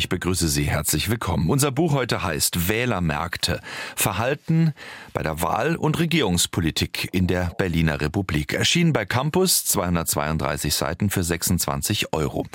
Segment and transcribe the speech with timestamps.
[0.00, 1.50] Ich begrüße Sie herzlich willkommen.
[1.50, 3.60] Unser Buch heute heißt Wählermärkte.
[3.94, 4.72] Verhalten
[5.12, 8.54] bei der Wahl- und Regierungspolitik in der Berliner Republik.
[8.54, 12.46] Erschienen bei Campus, 232 Seiten für 26 Euro.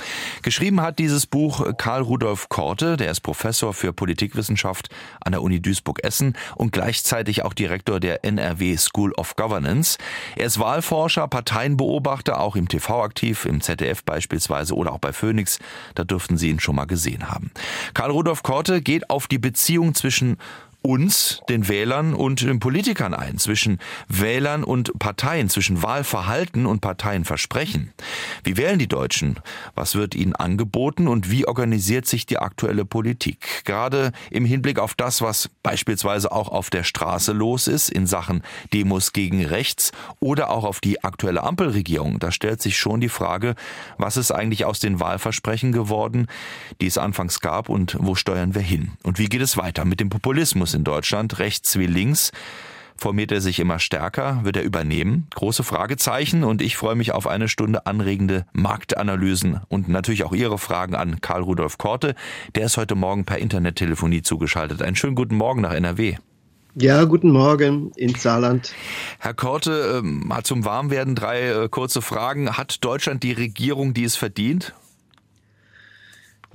[0.42, 4.90] Geschrieben hat dieses Buch Karl Rudolf Korte, der ist Professor für Politikwissenschaft
[5.24, 10.00] an der Uni Duisburg-Essen und gleichzeitig auch Direktor der NRW School of Governance.
[10.36, 15.60] Er ist Wahlforscher, Parteienbeobachter, auch im TV aktiv, im ZDF beispielsweise oder auch bei Phoenix.
[15.94, 17.52] Da dürften Sie ihn schon mal gesehen haben haben.
[17.94, 20.38] Karl Rudolf Korte geht auf die Beziehung zwischen
[20.86, 27.92] uns, den Wählern und den Politikern ein, zwischen Wählern und Parteien, zwischen Wahlverhalten und Parteienversprechen.
[28.44, 29.40] Wie wählen die Deutschen?
[29.74, 33.66] Was wird ihnen angeboten und wie organisiert sich die aktuelle Politik?
[33.66, 38.44] Gerade im Hinblick auf das, was beispielsweise auch auf der Straße los ist in Sachen
[38.72, 43.56] Demos gegen rechts oder auch auf die aktuelle Ampelregierung, da stellt sich schon die Frage,
[43.98, 46.28] was ist eigentlich aus den Wahlversprechen geworden,
[46.80, 48.92] die es anfangs gab und wo steuern wir hin?
[49.02, 52.32] Und wie geht es weiter mit dem Populismus in Deutschland, rechts wie links.
[52.98, 54.40] Formiert er sich immer stärker?
[54.44, 55.28] Wird er übernehmen?
[55.36, 60.58] Große Fragezeichen und ich freue mich auf eine Stunde anregende Marktanalysen und natürlich auch Ihre
[60.58, 62.16] Fragen an Karl Rudolf Korte.
[62.56, 64.82] Der ist heute Morgen per Internettelefonie zugeschaltet.
[64.82, 66.16] Einen schönen guten Morgen nach NRW.
[66.78, 68.74] Ja, guten Morgen ins Saarland.
[69.20, 72.58] Herr Korte, ähm, zum Warmwerden drei äh, kurze Fragen.
[72.58, 74.74] Hat Deutschland die Regierung, die es verdient?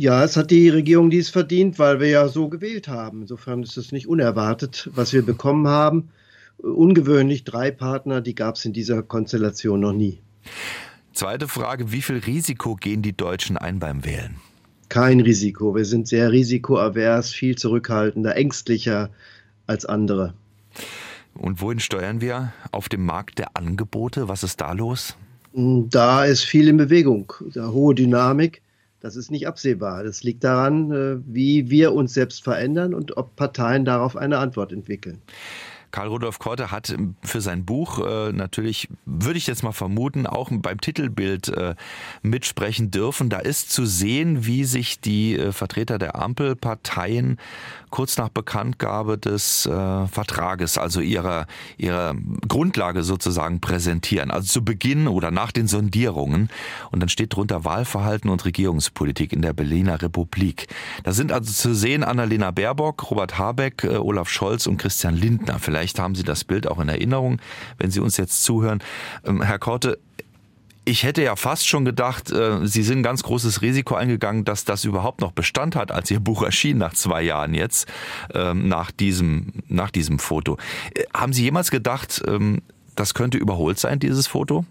[0.01, 3.21] Ja, es hat die Regierung dies verdient, weil wir ja so gewählt haben.
[3.21, 6.09] Insofern ist es nicht unerwartet, was wir bekommen haben.
[6.57, 10.19] Ungewöhnlich drei Partner, die gab es in dieser Konstellation noch nie.
[11.13, 14.37] Zweite Frage, wie viel Risiko gehen die Deutschen ein beim Wählen?
[14.89, 15.77] Kein Risiko.
[15.77, 19.11] Wir sind sehr risikoavers, viel zurückhaltender, ängstlicher
[19.67, 20.33] als andere.
[21.35, 22.55] Und wohin steuern wir?
[22.73, 24.29] Auf dem Markt der Angebote?
[24.29, 25.15] Was ist da los?
[25.53, 28.63] Da ist viel in Bewegung, da hohe Dynamik.
[29.01, 30.05] Das ist nicht absehbar.
[30.05, 34.73] Das liegt daran, äh, wie wir uns selbst verändern und ob Parteien darauf eine Antwort
[34.73, 35.23] entwickeln.
[35.91, 40.51] Karl Rudolf Korte hat für sein Buch äh, natürlich, würde ich jetzt mal vermuten, auch
[40.51, 41.75] beim Titelbild äh,
[42.23, 43.29] mitsprechen dürfen.
[43.29, 47.39] Da ist zu sehen, wie sich die äh, Vertreter der Ampelparteien
[47.91, 51.47] kurz nach Bekanntgabe des äh, Vertrages, also ihrer,
[51.77, 52.15] ihrer
[52.47, 54.31] Grundlage sozusagen präsentieren.
[54.31, 56.49] Also zu Beginn oder nach den Sondierungen.
[56.91, 60.69] Und dann steht drunter Wahlverhalten und Regierungspolitik in der Berliner Republik.
[61.03, 65.59] Da sind also zu sehen Annalena Baerbock, Robert Habeck, äh, Olaf Scholz und Christian Lindner.
[65.59, 67.41] Vielleicht Vielleicht haben Sie das Bild auch in Erinnerung,
[67.79, 68.81] wenn Sie uns jetzt zuhören.
[69.25, 69.99] Ähm, Herr Korte,
[70.85, 74.67] ich hätte ja fast schon gedacht, äh, Sie sind ein ganz großes Risiko eingegangen, dass
[74.67, 77.89] das überhaupt noch Bestand hat, als Ihr Buch erschien nach zwei Jahren jetzt,
[78.35, 80.59] ähm, nach diesem, nach diesem Foto.
[80.95, 82.61] Äh, haben Sie jemals gedacht, ähm,
[82.95, 84.67] das könnte überholt sein, dieses Foto?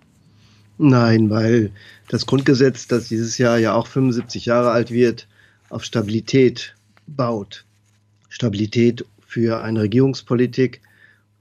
[0.77, 1.71] Nein, weil
[2.07, 5.27] das Grundgesetz, das dieses Jahr ja auch 75 Jahre alt wird,
[5.69, 6.75] auf Stabilität
[7.07, 7.65] baut.
[8.29, 10.81] Stabilität für eine Regierungspolitik,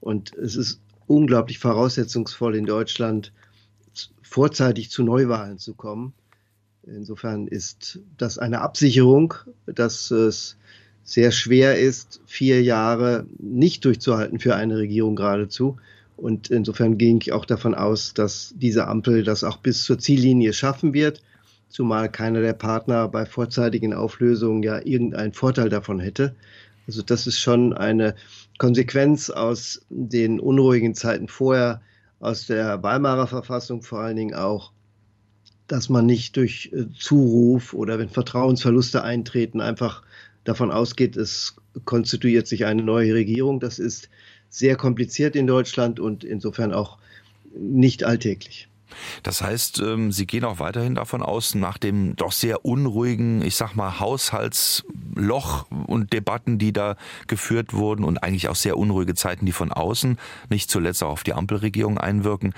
[0.01, 3.33] und es ist unglaublich voraussetzungsvoll in Deutschland,
[4.23, 6.13] vorzeitig zu Neuwahlen zu kommen.
[6.87, 9.35] Insofern ist das eine Absicherung,
[9.67, 10.57] dass es
[11.03, 15.77] sehr schwer ist, vier Jahre nicht durchzuhalten für eine Regierung geradezu.
[16.17, 20.53] Und insofern ging ich auch davon aus, dass diese Ampel das auch bis zur Ziellinie
[20.53, 21.23] schaffen wird,
[21.69, 26.35] zumal keiner der Partner bei vorzeitigen Auflösungen ja irgendeinen Vorteil davon hätte.
[26.89, 28.15] Also das ist schon eine
[28.57, 31.83] Konsequenz aus den unruhigen Zeiten vorher,
[32.19, 34.73] aus der Weimarer Verfassung vor allen Dingen auch,
[35.67, 40.03] dass man nicht durch äh, Zuruf oder wenn Vertrauensverluste eintreten, einfach
[40.45, 43.61] davon ausgeht, es konstituiert sich eine neue Regierung.
[43.61, 44.09] Das ist
[44.49, 46.97] sehr kompliziert in Deutschland und insofern auch
[47.55, 48.69] nicht alltäglich.
[49.23, 53.57] Das heißt, ähm, Sie gehen auch weiterhin davon aus, nach dem doch sehr unruhigen, ich
[53.57, 59.47] sag mal, Haushaltsloch und Debatten, die da geführt wurden und eigentlich auch sehr unruhige Zeiten,
[59.47, 60.19] die von außen,
[60.51, 62.55] nicht zuletzt auch auf die Ampelregierung einwirken,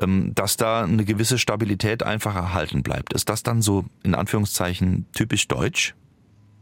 [0.00, 3.12] ähm, dass da eine gewisse Stabilität einfach erhalten bleibt.
[3.12, 5.94] Ist das dann so in Anführungszeichen typisch deutsch?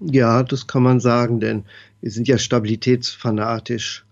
[0.00, 1.64] Ja, das kann man sagen, denn
[2.00, 4.04] wir sind ja stabilitätsfanatisch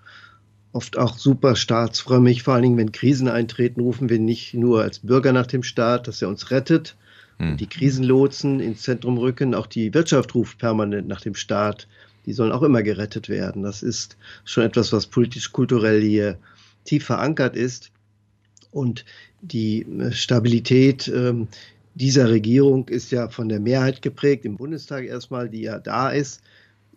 [0.73, 2.43] oft auch super staatsfrömmig.
[2.43, 6.09] Vor allen Dingen, wenn Krisen eintreten, rufen wir nicht nur als Bürger nach dem Staat,
[6.09, 6.97] dass er uns rettet,
[7.39, 7.57] hm.
[7.57, 9.55] die Krisenlotsen ins Zentrum rücken.
[9.55, 11.89] Auch die Wirtschaft ruft permanent nach dem Staat.
[12.27, 13.63] Die sollen auch immer gerettet werden.
[13.63, 16.39] Das ist schon etwas, was politisch-kulturell hier
[16.85, 17.91] tief verankert ist.
[18.71, 19.05] Und
[19.41, 21.49] die äh, Stabilität ähm,
[21.95, 26.41] dieser Regierung ist ja von der Mehrheit geprägt, im Bundestag erstmal, die ja da ist.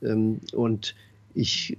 [0.03, 0.95] Ähm, und
[1.33, 1.77] ich,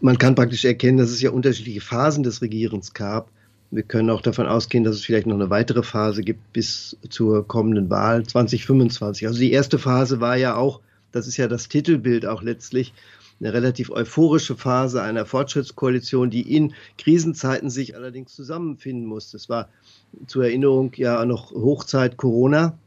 [0.00, 3.30] man kann praktisch erkennen, dass es ja unterschiedliche Phasen des Regierens gab.
[3.70, 7.46] Wir können auch davon ausgehen, dass es vielleicht noch eine weitere Phase gibt bis zur
[7.46, 9.26] kommenden Wahl 2025.
[9.26, 10.80] Also die erste Phase war ja auch,
[11.12, 12.92] das ist ja das Titelbild auch letztlich,
[13.40, 19.30] eine relativ euphorische Phase einer Fortschrittskoalition, die in Krisenzeiten sich allerdings zusammenfinden muss.
[19.32, 19.68] Das war
[20.26, 22.78] zur Erinnerung ja noch Hochzeit Corona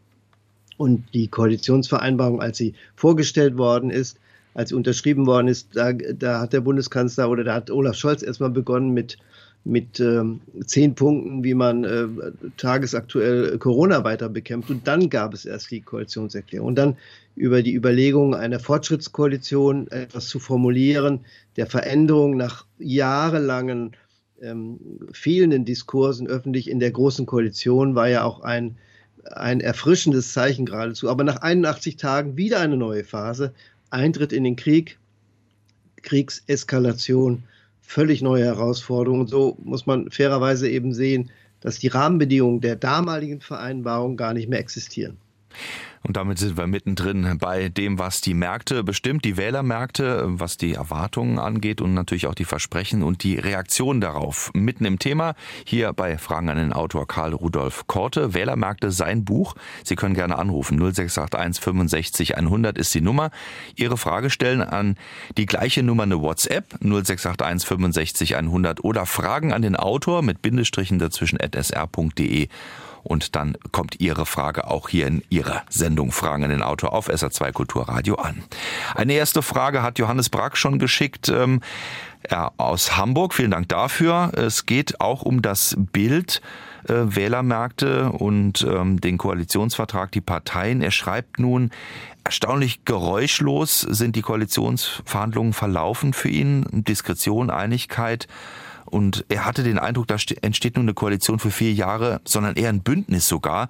[0.78, 4.18] und die Koalitionsvereinbarung, als sie vorgestellt worden ist,
[4.56, 8.50] als unterschrieben worden ist, da, da hat der Bundeskanzler oder da hat Olaf Scholz erstmal
[8.50, 9.18] begonnen mit
[9.66, 12.08] mit ähm, zehn Punkten, wie man äh,
[12.56, 14.70] tagesaktuell Corona weiter bekämpft.
[14.70, 16.68] Und dann gab es erst die Koalitionserklärung.
[16.68, 16.98] Und dann
[17.36, 21.22] über die Überlegung einer Fortschrittskoalition etwas zu formulieren,
[21.58, 23.96] der Veränderung nach jahrelangen
[24.40, 24.80] ähm,
[25.12, 28.78] fehlenden Diskursen öffentlich in der Großen Koalition war ja auch ein,
[29.32, 31.10] ein erfrischendes Zeichen geradezu.
[31.10, 33.52] Aber nach 81 Tagen wieder eine neue Phase,
[33.96, 35.00] Eintritt in den Krieg,
[36.04, 37.44] Kriegseskalation
[37.82, 39.28] völlig neue Herausforderungen.
[39.28, 41.32] So muss man fairerweise eben sehen,
[41.62, 45.18] dass die Rahmenbedingungen der damaligen Vereinbarung gar nicht mehr existieren.
[46.06, 50.76] Und damit sind wir mittendrin bei dem, was die Märkte bestimmt, die Wählermärkte, was die
[50.76, 54.52] Erwartungen angeht und natürlich auch die Versprechen und die Reaktion darauf.
[54.54, 55.34] Mitten im Thema
[55.66, 58.36] hier bei Fragen an den Autor Karl Rudolf Korte.
[58.36, 59.56] Wählermärkte, sein Buch.
[59.84, 60.78] Sie können gerne anrufen.
[60.78, 63.32] 0681 65 100 ist die Nummer.
[63.76, 64.98] Ihre Frage stellen an
[65.38, 71.00] die gleiche Nummer eine WhatsApp 0681 65 100 oder Fragen an den Autor mit Bindestrichen
[71.00, 72.48] dazwischen at sr.de
[73.06, 77.10] und dann kommt Ihre Frage auch hier in Ihrer Sendung Fragen an den Autor auf
[77.10, 78.44] SR2 Kulturradio an.
[78.96, 81.30] Eine erste Frage hat Johannes Brack schon geschickt.
[81.30, 81.62] Ähm,
[82.30, 83.34] ja, aus Hamburg.
[83.34, 84.32] Vielen Dank dafür.
[84.36, 86.42] Es geht auch um das Bild
[86.88, 90.82] äh, Wählermärkte und ähm, den Koalitionsvertrag, die Parteien.
[90.82, 91.70] Er schreibt nun,
[92.24, 96.66] erstaunlich geräuschlos sind die Koalitionsverhandlungen verlaufen für ihn.
[96.72, 98.28] Diskretion, Einigkeit.
[98.96, 102.70] Und er hatte den Eindruck, da entsteht nun eine Koalition für vier Jahre, sondern eher
[102.70, 103.68] ein Bündnis sogar,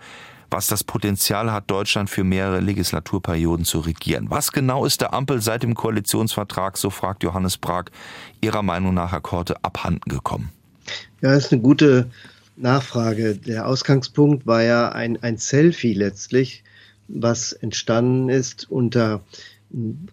[0.52, 4.28] was das Potenzial hat, Deutschland für mehrere Legislaturperioden zu regieren.
[4.30, 7.86] Was genau ist der Ampel seit dem Koalitionsvertrag, so fragt Johannes Prag,
[8.40, 10.52] Ihrer Meinung nach, Herr Korte, abhanden gekommen?
[11.22, 12.12] Ja, das ist eine gute
[12.56, 13.36] Nachfrage.
[13.36, 16.64] Der Ausgangspunkt war ja ein, ein Selfie letztlich,
[17.08, 19.22] was entstanden ist unter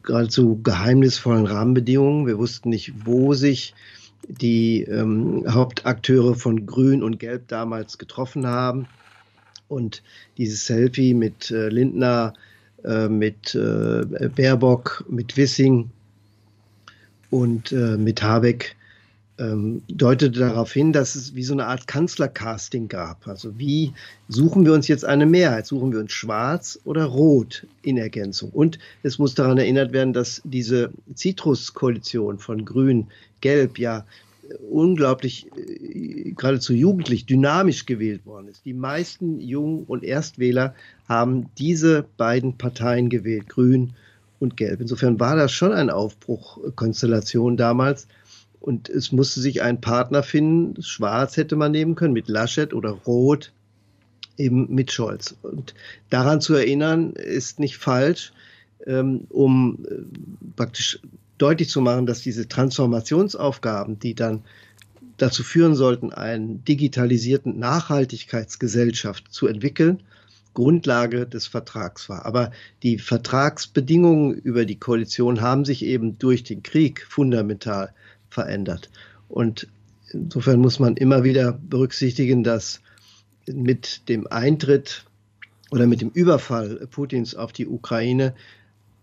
[0.02, 2.26] geradezu geheimnisvollen Rahmenbedingungen.
[2.26, 3.74] Wir wussten nicht, wo sich
[4.28, 8.86] die ähm, Hauptakteure von Grün und Gelb damals getroffen haben.
[9.69, 10.02] Und
[10.38, 12.34] dieses Selfie mit äh, Lindner,
[12.84, 15.90] äh, mit äh, Baerbock, mit Wissing
[17.30, 18.76] und äh, mit Habeck
[19.38, 23.26] ähm, deutete darauf hin, dass es wie so eine Art Kanzlercasting gab.
[23.26, 23.92] Also wie
[24.28, 25.66] suchen wir uns jetzt eine Mehrheit?
[25.66, 28.50] Suchen wir uns schwarz oder rot in Ergänzung?
[28.50, 33.08] Und es muss daran erinnert werden, dass diese Citrus-Koalition von Grün,
[33.42, 34.06] Gelb ja
[34.70, 38.64] unglaublich, äh, geradezu jugendlich, dynamisch gewählt worden ist.
[38.64, 40.74] Die meisten Jung- und Erstwähler
[41.08, 43.92] haben diese beiden Parteien gewählt, Grün
[44.40, 44.80] und Gelb.
[44.80, 48.08] Insofern war das schon eine Aufbruchkonstellation damals.
[48.60, 50.80] Und es musste sich ein Partner finden.
[50.82, 53.52] Schwarz hätte man nehmen können mit Laschet oder Rot
[54.38, 55.36] eben mit Scholz.
[55.42, 55.74] Und
[56.10, 58.32] daran zu erinnern ist nicht falsch,
[58.86, 59.94] ähm, um äh,
[60.56, 61.00] praktisch
[61.42, 64.42] deutlich zu machen, dass diese Transformationsaufgaben, die dann
[65.16, 70.02] dazu führen sollten, eine digitalisierten Nachhaltigkeitsgesellschaft zu entwickeln,
[70.55, 72.26] Grundlage des Vertrags war.
[72.26, 72.50] Aber
[72.82, 77.93] die Vertragsbedingungen über die Koalition haben sich eben durch den Krieg fundamental
[78.28, 78.90] verändert.
[79.28, 79.67] Und
[80.12, 82.81] insofern muss man immer wieder berücksichtigen, dass
[83.46, 85.05] mit dem Eintritt
[85.70, 88.34] oder mit dem Überfall Putins auf die Ukraine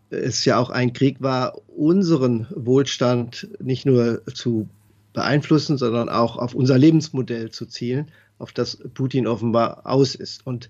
[0.10, 4.68] es ja auch ein Krieg war, unseren Wohlstand nicht nur zu
[5.14, 10.46] beeinflussen, sondern auch auf unser Lebensmodell zu zielen, auf das Putin offenbar aus ist.
[10.46, 10.70] Und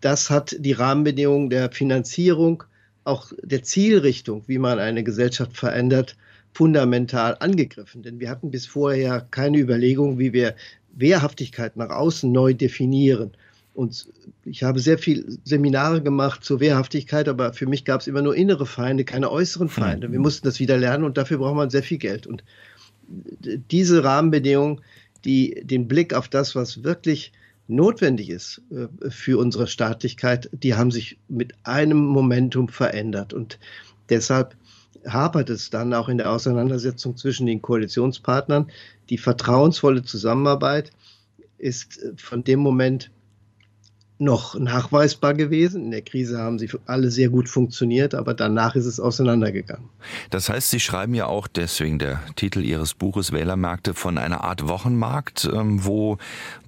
[0.00, 2.64] das hat die Rahmenbedingungen der Finanzierung,
[3.04, 6.16] auch der Zielrichtung, wie man eine Gesellschaft verändert,
[6.52, 8.02] fundamental angegriffen.
[8.02, 10.54] Denn wir hatten bis vorher keine Überlegung, wie wir
[10.92, 13.32] Wehrhaftigkeit nach außen neu definieren.
[13.80, 14.08] Und
[14.44, 18.36] ich habe sehr viel Seminare gemacht zur Wehrhaftigkeit, aber für mich gab es immer nur
[18.36, 20.12] innere Feinde, keine äußeren Feinde.
[20.12, 22.26] Wir mussten das wieder lernen und dafür braucht man sehr viel Geld.
[22.26, 22.44] Und
[23.70, 24.82] diese Rahmenbedingungen,
[25.24, 27.32] die den Blick auf das, was wirklich
[27.68, 33.32] notwendig ist äh, für unsere Staatlichkeit, die haben sich mit einem Momentum verändert.
[33.32, 33.58] Und
[34.10, 34.56] deshalb
[35.06, 38.70] hapert es dann auch in der Auseinandersetzung zwischen den Koalitionspartnern.
[39.08, 40.90] Die vertrauensvolle Zusammenarbeit
[41.56, 43.10] ist von dem Moment
[44.20, 45.84] noch nachweisbar gewesen.
[45.84, 49.88] In der Krise haben sie alle sehr gut funktioniert, aber danach ist es auseinandergegangen.
[50.30, 54.68] Das heißt, Sie schreiben ja auch, deswegen der Titel Ihres Buches Wählermärkte, von einer Art
[54.68, 56.18] Wochenmarkt, ähm, wo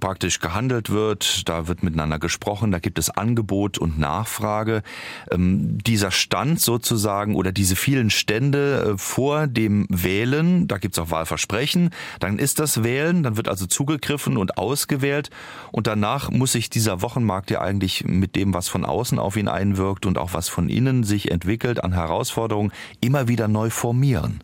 [0.01, 4.83] praktisch gehandelt wird, da wird miteinander gesprochen, da gibt es Angebot und Nachfrage.
[5.31, 10.99] Ähm, dieser Stand sozusagen oder diese vielen Stände äh, vor dem Wählen, da gibt es
[10.99, 11.91] auch Wahlversprechen,
[12.21, 15.31] dann ist das Wählen, dann wird also zugegriffen und ausgewählt
[15.71, 19.37] und danach muss sich dieser Wochenmarkt Markt ja eigentlich mit dem, was von außen auf
[19.37, 22.71] ihn einwirkt und auch was von innen sich entwickelt an Herausforderungen,
[23.01, 24.43] immer wieder neu formieren.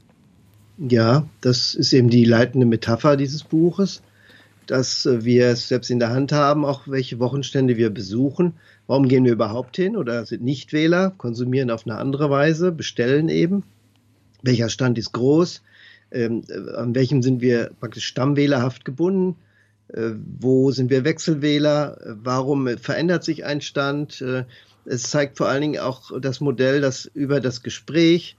[0.78, 4.02] Ja, das ist eben die leitende Metapher dieses Buches,
[4.67, 8.55] dass wir es selbst in der Hand haben, auch welche Wochenstände wir besuchen.
[8.88, 13.62] Warum gehen wir überhaupt hin oder sind Nichtwähler, konsumieren auf eine andere Weise, bestellen eben?
[14.43, 15.62] Welcher Stand ist groß?
[16.11, 16.43] Ähm,
[16.76, 19.37] an welchem sind wir praktisch stammwählerhaft gebunden?
[19.92, 22.16] Äh, wo sind wir Wechselwähler?
[22.23, 24.21] Warum verändert sich ein Stand?
[24.21, 24.45] Äh,
[24.85, 28.37] es zeigt vor allen Dingen auch das Modell, dass über das Gespräch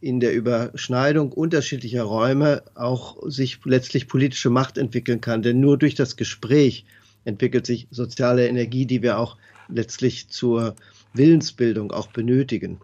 [0.00, 5.42] in der Überschneidung unterschiedlicher Räume auch sich letztlich politische Macht entwickeln kann.
[5.42, 6.84] Denn nur durch das Gespräch
[7.24, 9.38] entwickelt sich soziale Energie, die wir auch
[9.68, 10.74] letztlich zur
[11.14, 12.80] Willensbildung auch benötigen.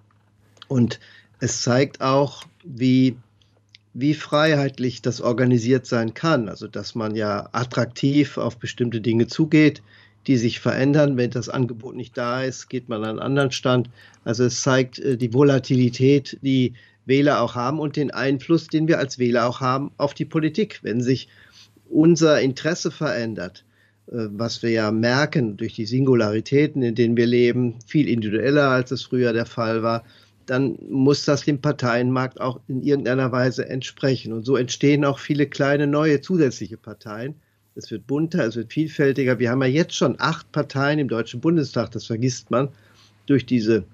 [0.69, 1.01] Und
[1.41, 3.17] es zeigt auch, wie
[3.93, 6.49] wie freiheitlich das organisiert sein kann.
[6.49, 9.83] Also dass man ja attraktiv auf bestimmte Dinge zugeht,
[10.27, 11.17] die sich verändern.
[11.17, 13.91] Wenn das Angebot nicht da ist, geht man an einen anderen Stand.
[14.25, 16.75] Also es zeigt äh, die Volatilität, die
[17.07, 20.81] Wähler auch haben und den Einfluss, den wir als Wähler auch haben auf die Politik.
[20.83, 21.29] Wenn sich
[21.89, 23.65] unser Interesse verändert,
[24.07, 28.91] äh, was wir ja merken durch die Singularitäten, in denen wir leben, viel individueller als
[28.93, 30.05] es früher der Fall war,
[30.51, 34.33] dann muss das dem Parteienmarkt auch in irgendeiner Weise entsprechen.
[34.33, 37.37] Und so entstehen auch viele kleine neue zusätzliche Parteien.
[37.77, 39.39] Es wird bunter, es wird vielfältiger.
[39.39, 42.69] Wir haben ja jetzt schon acht Parteien im Deutschen Bundestag, das vergisst man,
[43.27, 43.85] durch diese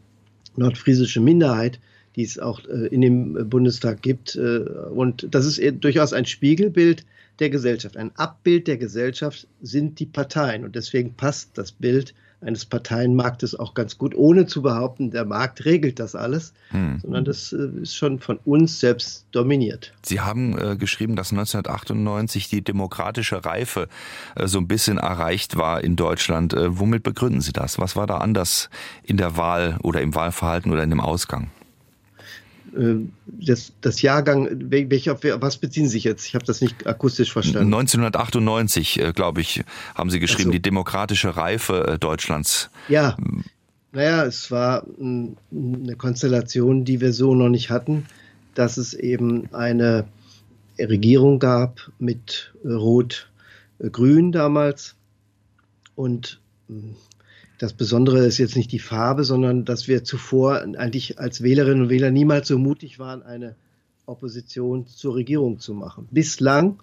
[0.57, 1.79] nordfriesische Minderheit,
[2.17, 4.37] die es auch äh, in dem Bundestag gibt.
[4.37, 4.61] Äh,
[4.95, 7.05] und das ist durchaus ein Spiegelbild
[7.39, 7.99] der Gesellschaft.
[7.99, 10.65] Ein Abbild der Gesellschaft sind die Parteien.
[10.65, 12.15] Und deswegen passt das Bild
[12.47, 17.01] eines Parteienmarktes auch ganz gut, ohne zu behaupten, der Markt regelt das alles, hm.
[17.03, 19.93] sondern das äh, ist schon von uns selbst dominiert.
[20.03, 23.89] Sie haben äh, geschrieben, dass 1998 die demokratische Reife
[24.37, 26.55] äh, so ein bisschen erreicht war in Deutschland.
[26.55, 27.79] Äh, womit begründen Sie das?
[27.79, 28.71] Was war da anders
[29.03, 31.51] in der Wahl oder im Wahlverhalten oder in dem Ausgang?
[32.77, 36.27] Äh, das, das Jahrgang, welche, auf was beziehen Sie sich jetzt?
[36.27, 37.73] Ich habe das nicht akustisch verstanden.
[37.75, 39.63] 1998, äh, glaube ich,
[39.95, 40.53] haben Sie geschrieben, so.
[40.53, 42.71] die demokratische Reife äh, Deutschlands.
[42.89, 43.17] Ja,
[43.93, 48.07] naja, es war eine Konstellation, die wir so noch nicht hatten,
[48.55, 50.07] dass es eben eine
[50.79, 54.97] Regierung gab mit Rot-Grün damals
[55.95, 56.41] und
[57.59, 61.89] das Besondere ist jetzt nicht die Farbe, sondern dass wir zuvor eigentlich als Wählerinnen und
[61.89, 63.55] Wähler niemals so mutig waren, eine
[64.05, 66.07] Opposition zur Regierung zu machen.
[66.11, 66.81] Bislang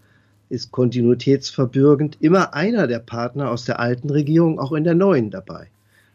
[0.49, 5.67] ist kontinuitätsverbürgend immer einer der Partner aus der alten Regierung auch in der neuen dabei.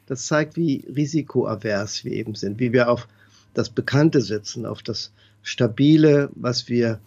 [0.06, 3.08] Das zeigt, wie risikoavers wir eben sind, wie wir auf
[3.54, 5.12] das Bekannte setzen, auf das
[5.42, 7.00] Stabile, was wir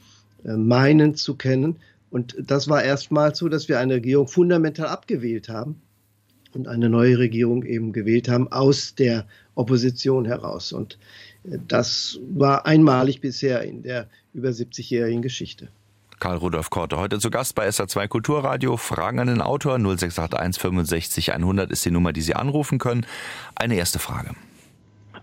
[0.43, 1.77] äh, meinen zu kennen.
[2.09, 5.81] Und das war erstmals so, dass wir eine Regierung fundamental abgewählt haben,
[6.55, 10.73] und eine neue Regierung eben gewählt haben aus der Opposition heraus.
[10.73, 10.97] Und
[11.43, 15.69] äh, das war einmalig bisher in der über 70-jährigen Geschichte.
[16.19, 18.77] Karl Rudolf Korte, heute zu Gast bei SA2 Kulturradio.
[18.77, 23.07] Fragen an den Autor 0681 65 100 ist die Nummer, die Sie anrufen können.
[23.55, 24.35] Eine erste Frage.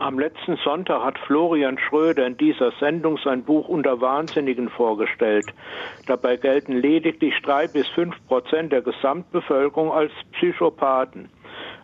[0.01, 5.47] Am letzten Sonntag hat Florian Schröder in dieser Sendung sein Buch Unter Wahnsinnigen vorgestellt.
[6.07, 11.29] Dabei gelten lediglich drei bis fünf Prozent der Gesamtbevölkerung als Psychopathen.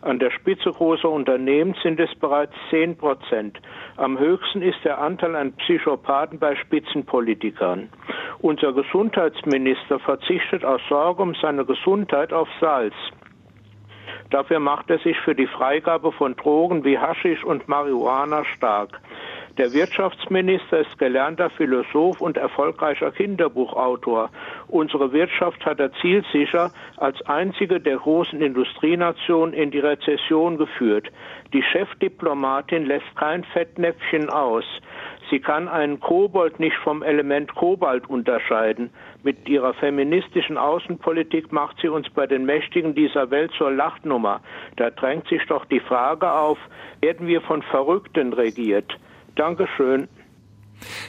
[0.01, 3.59] An der Spitze großer Unternehmen sind es bereits zehn Prozent.
[3.97, 7.89] Am höchsten ist der Anteil an Psychopathen bei Spitzenpolitikern.
[8.39, 12.93] Unser Gesundheitsminister verzichtet aus Sorge um seine Gesundheit auf Salz.
[14.29, 18.99] Dafür macht er sich für die Freigabe von Drogen wie Haschisch und Marihuana stark.
[19.57, 24.29] Der Wirtschaftsminister ist gelernter Philosoph und erfolgreicher Kinderbuchautor.
[24.67, 31.09] Unsere Wirtschaft hat er zielsicher als einzige der großen Industrienationen in die Rezession geführt.
[31.53, 34.65] Die Chefdiplomatin lässt kein Fettnäpfchen aus.
[35.29, 38.89] Sie kann einen Kobold nicht vom Element Kobalt unterscheiden.
[39.23, 44.41] Mit ihrer feministischen Außenpolitik macht sie uns bei den Mächtigen dieser Welt zur Lachnummer.
[44.75, 46.57] Da drängt sich doch die Frage auf,
[46.99, 48.97] werden wir von Verrückten regiert?
[49.35, 50.07] Dankeschön.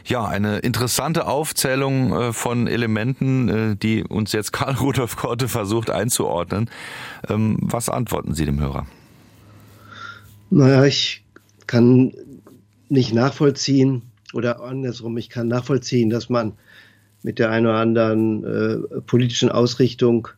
[0.05, 5.91] Ja, eine interessante Aufzählung äh, von Elementen, äh, die uns jetzt Karl Rudolf Korte versucht
[5.91, 6.71] einzuordnen.
[7.29, 8.87] Ähm, was antworten Sie dem Hörer?
[10.51, 11.25] Naja, ich
[11.67, 12.13] kann
[12.89, 14.03] nicht nachvollziehen
[14.33, 16.53] oder andersrum, ich kann nachvollziehen, dass man
[17.23, 20.29] mit der einen oder anderen äh, politischen Ausrichtung,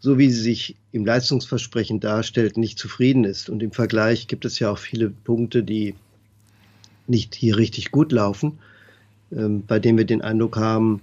[0.00, 3.48] so wie sie sich im Leistungsversprechen darstellt, nicht zufrieden ist.
[3.48, 5.94] Und im Vergleich gibt es ja auch viele Punkte, die
[7.06, 8.58] nicht hier richtig gut laufen,
[9.32, 11.00] ähm, bei denen wir den Eindruck haben,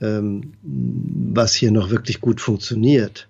[0.00, 3.28] ähm, was hier noch wirklich gut funktioniert.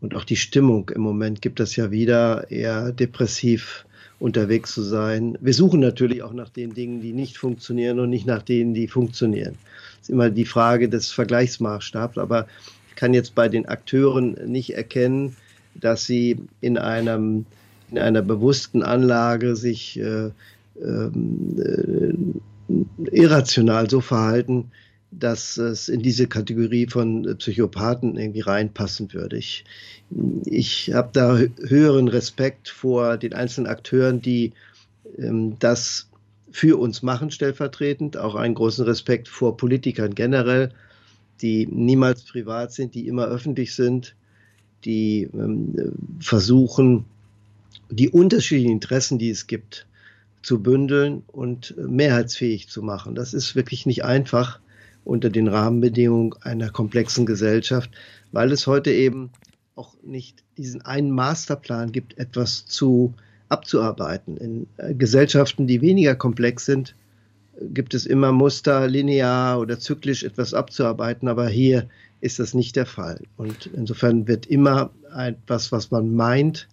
[0.00, 3.84] Und auch die Stimmung im Moment gibt es ja wieder eher depressiv
[4.20, 5.38] unterwegs zu sein.
[5.40, 8.88] Wir suchen natürlich auch nach den Dingen, die nicht funktionieren und nicht nach denen, die
[8.88, 9.54] funktionieren.
[9.98, 12.46] Das ist immer die Frage des Vergleichsmaßstabs, aber
[12.88, 15.36] ich kann jetzt bei den Akteuren nicht erkennen,
[15.74, 17.46] dass sie in einem
[17.90, 20.30] in einer bewussten Anlage sich äh,
[20.80, 22.14] äh,
[23.10, 24.70] irrational so verhalten,
[25.10, 29.38] dass es in diese Kategorie von Psychopathen irgendwie reinpassen würde.
[29.38, 29.64] Ich,
[30.44, 34.52] ich habe da höheren Respekt vor den einzelnen Akteuren, die
[35.18, 36.08] ähm, das
[36.50, 38.16] für uns machen, stellvertretend.
[38.16, 40.72] Auch einen großen Respekt vor Politikern generell,
[41.40, 44.14] die niemals privat sind, die immer öffentlich sind,
[44.84, 45.74] die ähm,
[46.20, 47.04] versuchen,
[47.90, 49.86] die unterschiedlichen Interessen, die es gibt,
[50.42, 53.14] zu bündeln und mehrheitsfähig zu machen.
[53.14, 54.60] Das ist wirklich nicht einfach
[55.04, 57.90] unter den Rahmenbedingungen einer komplexen Gesellschaft,
[58.32, 59.30] weil es heute eben
[59.74, 63.14] auch nicht diesen einen Masterplan gibt, etwas zu
[63.48, 64.36] abzuarbeiten.
[64.36, 66.94] In äh, Gesellschaften, die weniger komplex sind,
[67.60, 71.88] gibt es immer Muster, linear oder zyklisch etwas abzuarbeiten, aber hier
[72.20, 73.20] ist das nicht der Fall.
[73.36, 76.68] Und insofern wird immer etwas, was man meint,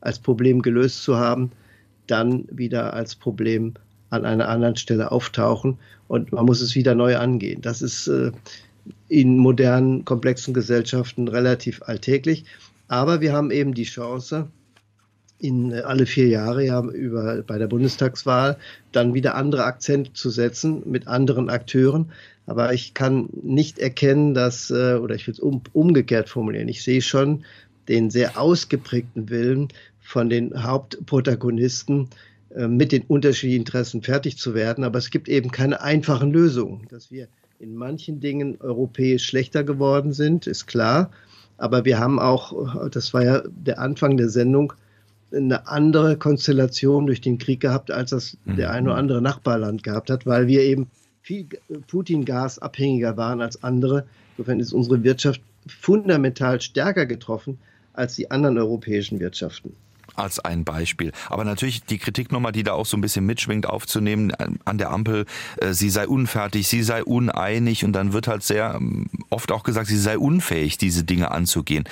[0.00, 1.50] als Problem gelöst zu haben,
[2.06, 3.74] dann wieder als Problem
[4.10, 5.78] an einer anderen Stelle auftauchen
[6.08, 7.62] und man muss es wieder neu angehen.
[7.62, 8.32] Das ist äh,
[9.08, 12.44] in modernen, komplexen Gesellschaften relativ alltäglich.
[12.88, 14.48] Aber wir haben eben die Chance,
[15.42, 18.56] in äh, alle vier Jahre ja über, bei der Bundestagswahl
[18.92, 22.12] dann wieder andere Akzente zu setzen mit anderen Akteuren.
[22.46, 26.82] Aber ich kann nicht erkennen, dass, äh, oder ich will es um, umgekehrt formulieren, ich
[26.82, 27.44] sehe schon
[27.88, 29.68] den sehr ausgeprägten Willen
[30.02, 32.08] von den Hauptprotagonisten,
[32.54, 34.84] äh, mit den unterschiedlichen Interessen fertig zu werden.
[34.84, 36.86] Aber es gibt eben keine einfachen Lösungen.
[36.90, 41.10] Dass wir in manchen Dingen europäisch schlechter geworden sind, ist klar.
[41.56, 44.72] Aber wir haben auch, das war ja der Anfang der Sendung,
[45.32, 48.98] eine andere Konstellation durch den Krieg gehabt, als das der ein oder mhm.
[48.98, 50.90] andere Nachbarland gehabt hat, weil wir eben
[51.22, 51.46] viel
[51.86, 54.04] Putin-Gas abhängiger waren als andere.
[54.36, 57.58] Insofern ist unsere Wirtschaft fundamental stärker getroffen
[57.92, 59.74] als die anderen europäischen Wirtschaften
[60.14, 61.12] als ein Beispiel.
[61.28, 64.78] Aber natürlich die Kritik nochmal, die da auch so ein bisschen mitschwingt, aufzunehmen äh, an
[64.78, 65.26] der Ampel,
[65.58, 69.62] äh, sie sei unfertig, sie sei uneinig und dann wird halt sehr ähm, oft auch
[69.62, 71.84] gesagt, sie sei unfähig, diese Dinge anzugehen.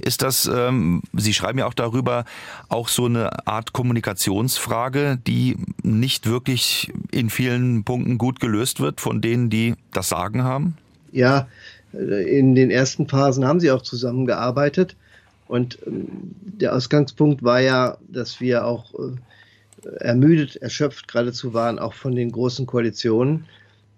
[0.00, 2.24] Ist das, ähm, Sie schreiben ja auch darüber,
[2.68, 9.20] auch so eine Art Kommunikationsfrage, die nicht wirklich in vielen Punkten gut gelöst wird von
[9.20, 10.76] denen, die das Sagen haben?
[11.12, 11.48] Ja,
[11.92, 14.96] äh, in den ersten Phasen haben sie auch zusammengearbeitet.
[15.52, 21.92] Und ähm, der Ausgangspunkt war ja, dass wir auch äh, ermüdet, erschöpft geradezu waren, auch
[21.92, 23.44] von den großen Koalitionen,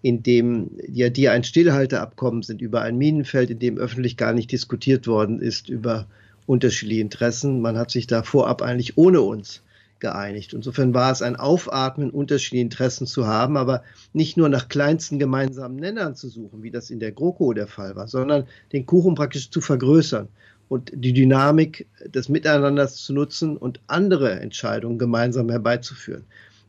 [0.03, 4.51] in dem ja die ein Stillhalteabkommen sind über ein Minenfeld, in dem öffentlich gar nicht
[4.51, 6.09] diskutiert worden ist über
[6.47, 7.61] unterschiedliche Interessen.
[7.61, 9.63] Man hat sich da vorab eigentlich ohne uns
[10.01, 10.55] geeinigt.
[10.55, 15.77] Insofern war es ein Aufatmen, unterschiedliche Interessen zu haben, aber nicht nur nach kleinsten gemeinsamen
[15.77, 19.51] Nennern zu suchen, wie das in der GroKo der Fall war, sondern den Kuchen praktisch
[19.51, 20.29] zu vergrößern
[20.75, 26.25] und die Dynamik des Miteinanders zu nutzen und andere Entscheidungen gemeinsam herbeizuführen.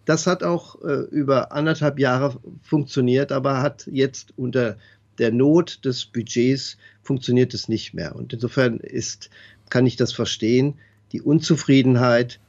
[0.05, 4.77] Das hat auch äh, über anderthalb Jahre funktioniert, aber hat jetzt unter
[5.17, 8.15] der Not des Budgets funktioniert es nicht mehr.
[8.15, 9.31] Und insofern ist,
[9.71, 10.75] kann ich das verstehen,
[11.11, 12.39] die Unzufriedenheit,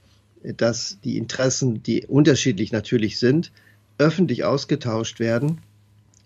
[0.58, 3.50] dass die Interessen, die unterschiedlich natürlich sind,
[3.96, 5.62] öffentlich ausgetauscht werden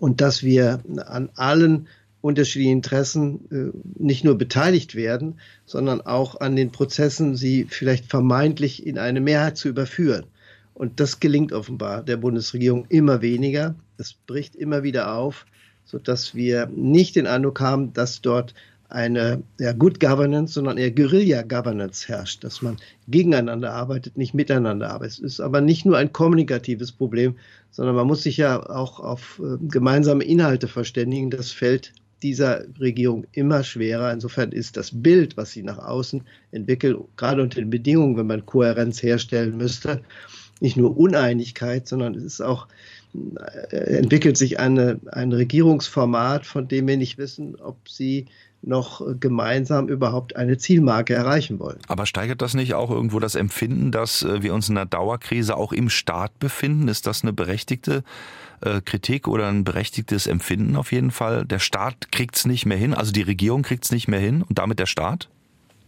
[0.01, 1.87] und dass wir an allen
[2.23, 8.87] unterschiedlichen Interessen äh, nicht nur beteiligt werden, sondern auch an den Prozessen, sie vielleicht vermeintlich
[8.87, 10.27] in eine Mehrheit zu überführen.
[10.75, 13.75] Und das gelingt offenbar der Bundesregierung immer weniger.
[13.99, 15.47] Es bricht immer wieder auf,
[15.85, 18.55] sodass wir nicht den Eindruck haben, dass dort
[18.91, 22.77] eine ja, Good Governance, sondern eher Guerilla Governance herrscht, dass man
[23.09, 25.19] gegeneinander arbeitet, nicht miteinander arbeitet.
[25.19, 27.37] Es ist aber nicht nur ein kommunikatives Problem,
[27.71, 31.31] sondern man muss sich ja auch auf äh, gemeinsame Inhalte verständigen.
[31.31, 34.13] Das fällt dieser Regierung immer schwerer.
[34.13, 38.47] Insofern ist das Bild, was sie nach außen entwickelt, gerade unter den Bedingungen, wenn man
[38.47, 40.03] Kohärenz herstellen müsste,
[40.61, 42.69] nicht nur Uneinigkeit, sondern es ist auch
[43.71, 48.27] entwickelt sich eine, ein Regierungsformat, von dem wir nicht wissen, ob sie
[48.63, 51.79] noch gemeinsam überhaupt eine Zielmarke erreichen wollen.
[51.89, 55.57] Aber steigert das nicht auch irgendwo das Empfinden, dass äh, wir uns in einer Dauerkrise
[55.57, 56.89] auch im Staat befinden?
[56.89, 58.05] Ist das eine berechtigte
[58.61, 61.47] äh, Kritik oder ein berechtigtes Empfinden auf jeden Fall?
[61.47, 64.43] Der Staat kriegt es nicht mehr hin, also die Regierung kriegt es nicht mehr hin
[64.43, 65.29] und damit der Staat?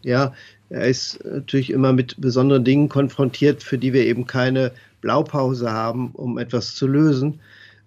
[0.03, 0.33] Ja,
[0.71, 6.13] er ist natürlich immer mit besonderen Dingen konfrontiert, für die wir eben keine Blaupause haben,
[6.13, 7.41] um etwas zu lösen.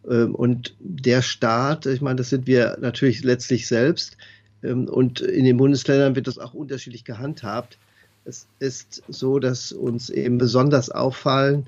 [0.10, 4.18] Ähm, und der Staat, ich meine, das sind wir natürlich letztlich selbst,
[4.74, 7.78] und in den Bundesländern wird das auch unterschiedlich gehandhabt.
[8.26, 11.68] Es ist so, dass uns eben besonders auffallen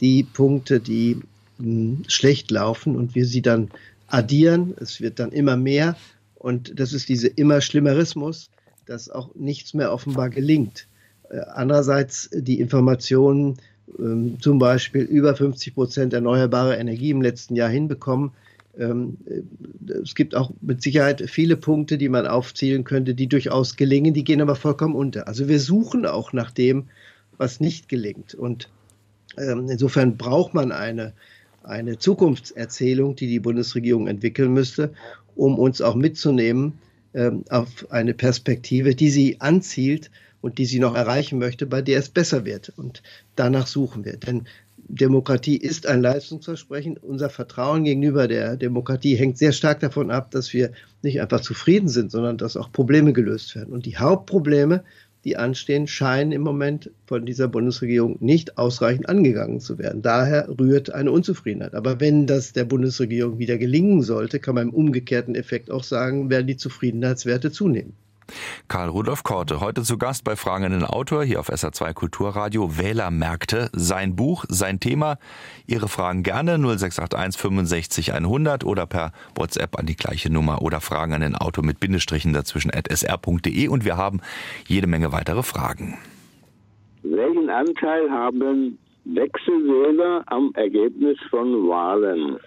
[0.00, 1.20] die Punkte, die
[1.58, 3.70] hm, schlecht laufen und wir sie dann
[4.06, 4.74] addieren.
[4.80, 5.96] Es wird dann immer mehr
[6.34, 8.50] und das ist dieser immer Schlimmerismus,
[8.86, 10.86] dass auch nichts mehr offenbar gelingt.
[11.30, 13.58] Äh, andererseits die Informationen,
[13.98, 18.36] ähm, zum Beispiel über 50 Prozent erneuerbare Energie im letzten Jahr hinbekommen, ähm,
[18.78, 24.24] es gibt auch mit Sicherheit viele Punkte, die man aufzählen könnte, die durchaus gelingen, die
[24.24, 25.26] gehen aber vollkommen unter.
[25.26, 26.84] Also wir suchen auch nach dem,
[27.38, 28.34] was nicht gelingt.
[28.34, 28.68] Und
[29.36, 31.12] ähm, insofern braucht man eine,
[31.64, 34.92] eine Zukunftserzählung, die die Bundesregierung entwickeln müsste,
[35.34, 36.74] um uns auch mitzunehmen
[37.14, 40.10] ähm, auf eine Perspektive, die sie anzielt
[40.40, 42.72] und die sie noch erreichen möchte, bei der es besser wird.
[42.76, 43.02] Und
[43.34, 44.16] danach suchen wir.
[44.16, 44.46] Denn
[44.88, 46.96] Demokratie ist ein Leistungsversprechen.
[46.96, 50.72] Unser Vertrauen gegenüber der Demokratie hängt sehr stark davon ab, dass wir
[51.02, 53.74] nicht einfach zufrieden sind, sondern dass auch Probleme gelöst werden.
[53.74, 54.84] Und die Hauptprobleme,
[55.24, 60.00] die anstehen, scheinen im Moment von dieser Bundesregierung nicht ausreichend angegangen zu werden.
[60.00, 61.74] Daher rührt eine Unzufriedenheit.
[61.74, 66.30] Aber wenn das der Bundesregierung wieder gelingen sollte, kann man im umgekehrten Effekt auch sagen,
[66.30, 67.92] werden die Zufriedenheitswerte zunehmen.
[68.68, 72.78] Karl Rudolf Korte, heute zu Gast bei Fragen an den Autor hier auf SR2 Kulturradio.
[72.78, 75.18] Wählermärkte, sein Buch, sein Thema.
[75.66, 81.14] Ihre Fragen gerne 0681 65 100 oder per WhatsApp an die gleiche Nummer oder Fragen
[81.14, 84.20] an den Autor mit Bindestrichen dazwischen at sr.de und wir haben
[84.66, 85.98] jede Menge weitere Fragen.
[87.02, 92.38] Welchen Anteil haben Wechselwähler am Ergebnis von Wahlen?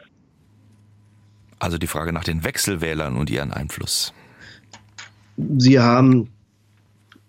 [1.60, 4.14] Also die Frage nach den Wechselwählern und ihren Einfluss.
[5.58, 6.30] Sie haben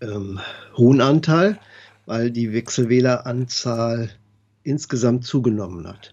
[0.00, 0.40] ähm,
[0.76, 1.58] hohen Anteil,
[2.06, 4.10] weil die Wechselwähleranzahl
[4.64, 6.12] insgesamt zugenommen hat.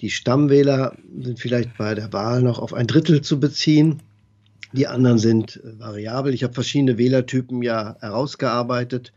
[0.00, 4.02] Die Stammwähler sind vielleicht bei der Wahl noch auf ein Drittel zu beziehen.
[4.72, 6.34] Die anderen sind äh, variabel.
[6.34, 9.12] Ich habe verschiedene Wählertypen ja herausgearbeitet.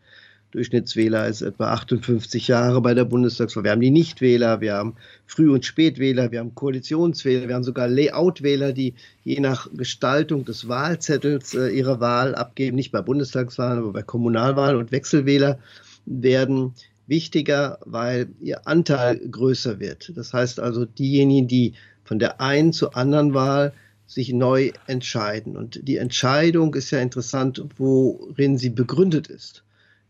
[0.58, 3.63] Durchschnittswähler ist etwa 58 Jahre bei der Bundestagswahl.
[3.63, 4.96] Wir haben die Nichtwähler, wir haben
[5.28, 10.67] Früh- und Spätwähler, wir haben Koalitionswähler, wir haben sogar Layoutwähler, die je nach Gestaltung des
[10.67, 15.60] Wahlzettels äh, ihre Wahl abgeben, nicht bei Bundestagswahlen, aber bei Kommunalwahlen und Wechselwähler
[16.08, 16.74] werden
[17.06, 20.12] wichtiger, weil ihr Anteil größer wird.
[20.15, 23.74] Das heißt also, diejenigen, die von der einen zur anderen Wahl
[24.08, 25.56] sich neu entscheiden.
[25.56, 29.63] Und die Entscheidung ist ja interessant, worin sie begründet ist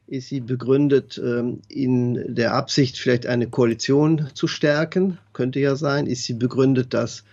[0.07, 6.07] ist sie begründet ähm, in der Absicht, vielleicht eine Koalition zu stärken, könnte ja sein.
[6.07, 7.23] Ist sie begründet, dass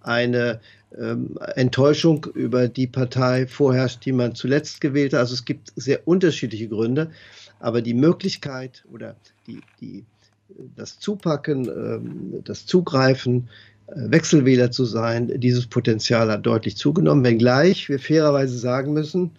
[0.00, 0.60] eine
[0.98, 5.20] ähm, Enttäuschung über die Partei vorherrscht, die man zuletzt gewählt hat.
[5.20, 7.10] Also es gibt sehr unterschiedliche Gründe,
[7.60, 9.16] aber die Möglichkeit oder
[9.46, 10.04] die, die,
[10.76, 13.48] das Zupacken, ähm, das Zugreifen,
[13.86, 19.30] äh, Wechselwähler zu sein, dieses Potenzial hat deutlich zugenommen, wenngleich wir fairerweise sagen müssen,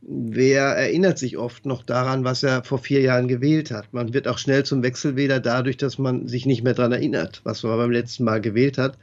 [0.00, 3.92] wer erinnert sich oft noch daran, was er vor vier Jahren gewählt hat.
[3.92, 7.62] Man wird auch schnell zum Wechselwähler dadurch, dass man sich nicht mehr daran erinnert, was
[7.62, 8.98] man beim letzten Mal gewählt hat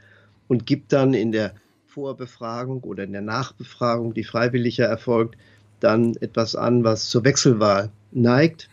[0.48, 1.52] und gibt dann in der
[1.86, 5.36] Vorbefragung oder in der Nachbefragung, die freiwilliger erfolgt,
[5.80, 8.68] dann etwas an, was zur Wechselwahl neigt.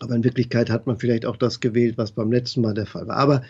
[0.00, 3.06] Aber in Wirklichkeit hat man vielleicht auch das gewählt, was beim letzten Mal der Fall
[3.06, 3.16] war.
[3.16, 3.42] Aber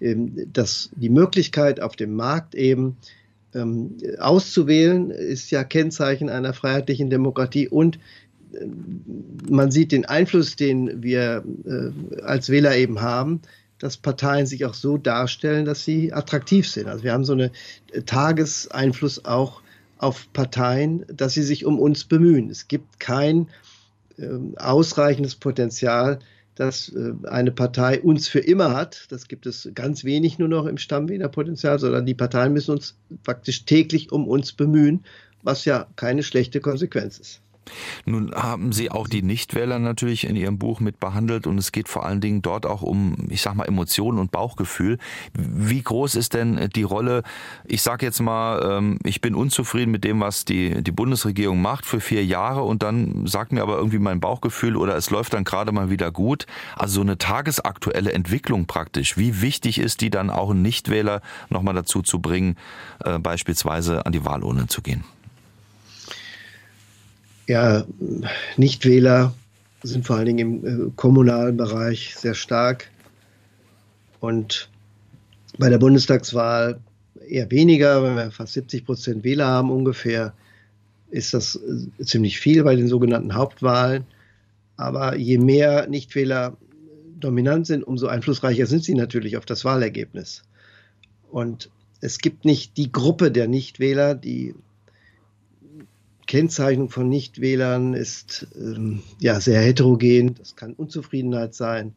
[0.00, 2.96] ähm, dass die Möglichkeit auf dem Markt eben
[3.54, 7.98] ähm, auszuwählen, ist ja Kennzeichen einer freiheitlichen Demokratie und
[8.52, 8.66] äh,
[9.50, 13.40] man sieht den Einfluss, den wir äh, als Wähler eben haben,
[13.78, 16.88] dass Parteien sich auch so darstellen, dass sie attraktiv sind.
[16.88, 17.50] Also wir haben so einen
[17.92, 19.62] äh, Tageseinfluss auch
[19.98, 22.50] auf Parteien, dass sie sich um uns bemühen.
[22.50, 23.48] Es gibt kein
[24.16, 26.20] äh, ausreichendes Potenzial,
[26.58, 29.06] dass äh, eine Partei uns für immer hat.
[29.10, 33.64] Das gibt es ganz wenig nur noch im Stammwählerpotenzial, sondern die Parteien müssen uns faktisch
[33.64, 35.04] täglich um uns bemühen,
[35.42, 37.40] was ja keine schlechte Konsequenz ist.
[38.04, 41.88] Nun haben Sie auch die Nichtwähler natürlich in Ihrem Buch mit behandelt und es geht
[41.88, 44.98] vor allen Dingen dort auch um, ich sag mal, Emotionen und Bauchgefühl.
[45.34, 47.22] Wie groß ist denn die Rolle,
[47.64, 51.86] ich sag jetzt mal, ähm, ich bin unzufrieden mit dem, was die, die Bundesregierung macht
[51.86, 55.44] für vier Jahre und dann sagt mir aber irgendwie mein Bauchgefühl oder es läuft dann
[55.44, 56.46] gerade mal wieder gut.
[56.76, 59.16] Also so eine tagesaktuelle Entwicklung praktisch.
[59.16, 62.56] Wie wichtig ist die dann auch einen Nichtwähler nochmal dazu zu bringen,
[63.04, 65.04] äh, beispielsweise an die Wahlurne zu gehen?
[67.48, 67.86] Ja,
[68.58, 69.34] Nichtwähler
[69.82, 72.90] sind vor allen Dingen im äh, kommunalen Bereich sehr stark.
[74.20, 74.68] Und
[75.56, 76.78] bei der Bundestagswahl
[77.26, 80.34] eher weniger, wenn wir fast 70 Prozent Wähler haben ungefähr,
[81.10, 84.04] ist das äh, ziemlich viel bei den sogenannten Hauptwahlen.
[84.76, 86.54] Aber je mehr Nichtwähler
[87.18, 90.42] dominant sind, umso einflussreicher sind sie natürlich auf das Wahlergebnis.
[91.30, 91.70] Und
[92.02, 94.54] es gibt nicht die Gruppe der Nichtwähler, die
[96.28, 100.34] Kennzeichnung von Nichtwählern ist ähm, ja sehr heterogen.
[100.34, 101.94] Das kann Unzufriedenheit sein.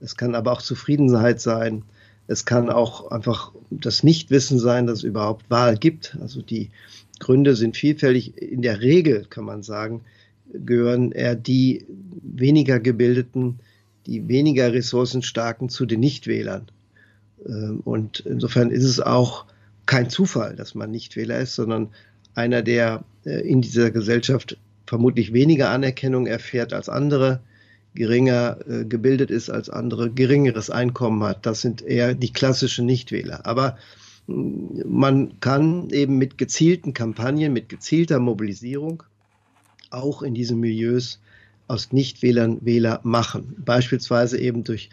[0.00, 1.84] Es kann aber auch Zufriedenheit sein.
[2.26, 6.16] Es kann auch einfach das Nichtwissen sein, dass es überhaupt Wahl gibt.
[6.20, 6.70] Also die
[7.20, 8.40] Gründe sind vielfältig.
[8.40, 10.00] In der Regel kann man sagen,
[10.52, 11.84] gehören eher die
[12.22, 13.60] weniger gebildeten,
[14.06, 16.68] die weniger ressourcenstarken zu den Nichtwählern.
[17.46, 19.44] Ähm, und insofern ist es auch
[19.84, 21.90] kein Zufall, dass man Nichtwähler ist, sondern
[22.34, 27.40] einer, der äh, in dieser Gesellschaft vermutlich weniger Anerkennung erfährt als andere,
[27.94, 31.46] geringer äh, gebildet ist als andere, geringeres Einkommen hat.
[31.46, 33.46] Das sind eher die klassischen Nichtwähler.
[33.46, 33.76] Aber
[34.26, 39.02] mm, man kann eben mit gezielten Kampagnen, mit gezielter Mobilisierung
[39.90, 41.20] auch in diesen Milieus
[41.68, 43.56] aus Nichtwählern Wähler machen.
[43.64, 44.90] Beispielsweise eben durch,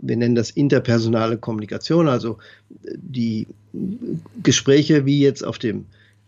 [0.00, 2.38] wir nennen das interpersonale Kommunikation, also
[2.84, 3.46] äh, die
[4.42, 5.86] Gespräche wie jetzt auf dem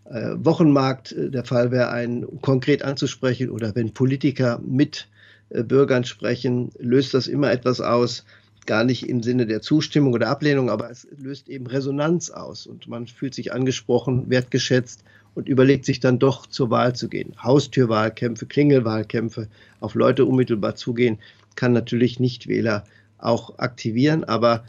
[0.09, 5.07] äh, Wochenmarkt äh, der Fall wäre, einen konkret anzusprechen oder wenn Politiker mit
[5.49, 8.25] äh, Bürgern sprechen, löst das immer etwas aus,
[8.65, 12.87] gar nicht im Sinne der Zustimmung oder Ablehnung, aber es löst eben Resonanz aus und
[12.87, 15.03] man fühlt sich angesprochen, wertgeschätzt
[15.35, 17.33] und überlegt sich dann doch zur Wahl zu gehen.
[17.41, 19.47] Haustürwahlkämpfe, Klingelwahlkämpfe,
[19.79, 21.19] auf Leute unmittelbar zugehen,
[21.55, 22.83] kann natürlich Nichtwähler
[23.17, 24.63] auch aktivieren, aber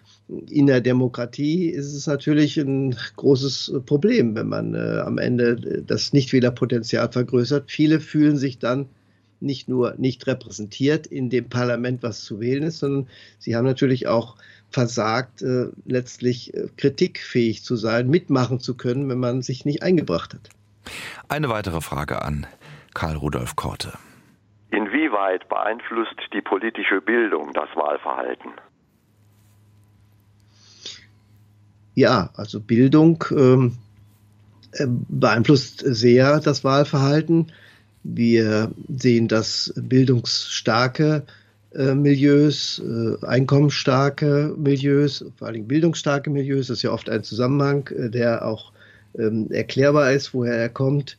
[0.48, 6.12] in der Demokratie ist es natürlich ein großes Problem, wenn man äh, am Ende das
[6.12, 7.70] Nichtwählerpotenzial vergrößert.
[7.70, 8.88] Viele fühlen sich dann
[9.40, 14.06] nicht nur nicht repräsentiert in dem Parlament, was zu wählen ist, sondern sie haben natürlich
[14.06, 14.36] auch
[14.70, 20.34] versagt, äh, letztlich äh, kritikfähig zu sein, mitmachen zu können, wenn man sich nicht eingebracht
[20.34, 20.50] hat.
[21.28, 22.46] Eine weitere Frage an
[22.94, 23.94] Karl Rudolf Korte.
[24.70, 28.52] Inwieweit beeinflusst die politische Bildung das Wahlverhalten?
[31.94, 33.76] Ja, also Bildung ähm,
[34.72, 37.52] äh, beeinflusst sehr das Wahlverhalten.
[38.02, 41.24] Wir sehen, dass bildungsstarke
[41.74, 47.88] äh, Milieus, äh, einkommensstarke Milieus, vor allem bildungsstarke Milieus, das ist ja oft ein Zusammenhang,
[47.88, 48.72] äh, der auch
[49.18, 51.18] ähm, erklärbar ist, woher er kommt,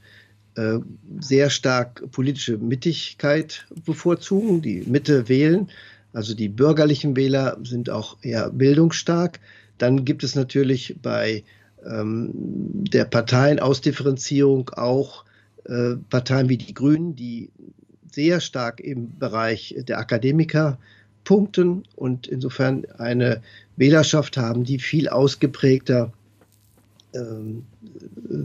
[0.55, 0.79] äh,
[1.19, 5.69] sehr stark politische Mittigkeit bevorzugen, die Mitte wählen.
[6.13, 9.39] Also die bürgerlichen Wähler sind auch eher bildungsstark.
[9.81, 11.43] Dann gibt es natürlich bei
[11.83, 15.25] ähm, der Parteienausdifferenzierung auch
[15.65, 17.49] äh, Parteien wie die Grünen, die
[18.11, 20.77] sehr stark im Bereich der Akademiker
[21.23, 23.41] punkten und insofern eine
[23.75, 26.13] Wählerschaft haben, die viel ausgeprägter
[27.15, 27.65] ähm,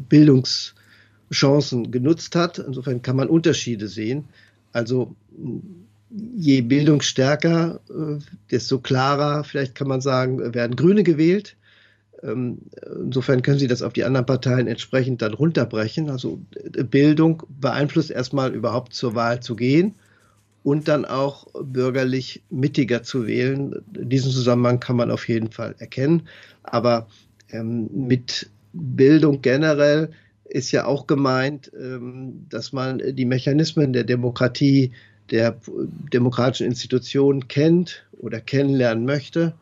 [0.08, 2.58] Bildungschancen genutzt hat.
[2.60, 4.24] Insofern kann man Unterschiede sehen.
[4.72, 5.14] Also
[6.10, 8.18] je bildungsstärker, äh,
[8.50, 11.56] desto klarer, vielleicht kann man sagen, werden Grüne gewählt.
[12.22, 12.58] Ähm,
[13.04, 16.10] insofern können Sie das auf die anderen Parteien entsprechend dann runterbrechen.
[16.10, 19.94] Also äh, Bildung beeinflusst erstmal überhaupt zur Wahl zu gehen
[20.62, 23.74] und dann auch bürgerlich mittiger zu wählen.
[23.86, 26.28] Diesen Zusammenhang kann man auf jeden Fall erkennen.
[26.62, 27.08] Aber
[27.50, 30.10] ähm, mit Bildung generell
[30.44, 34.92] ist ja auch gemeint, ähm, dass man die Mechanismen der Demokratie
[35.30, 35.58] der
[36.12, 39.54] demokratischen Institutionen kennt oder kennenlernen möchte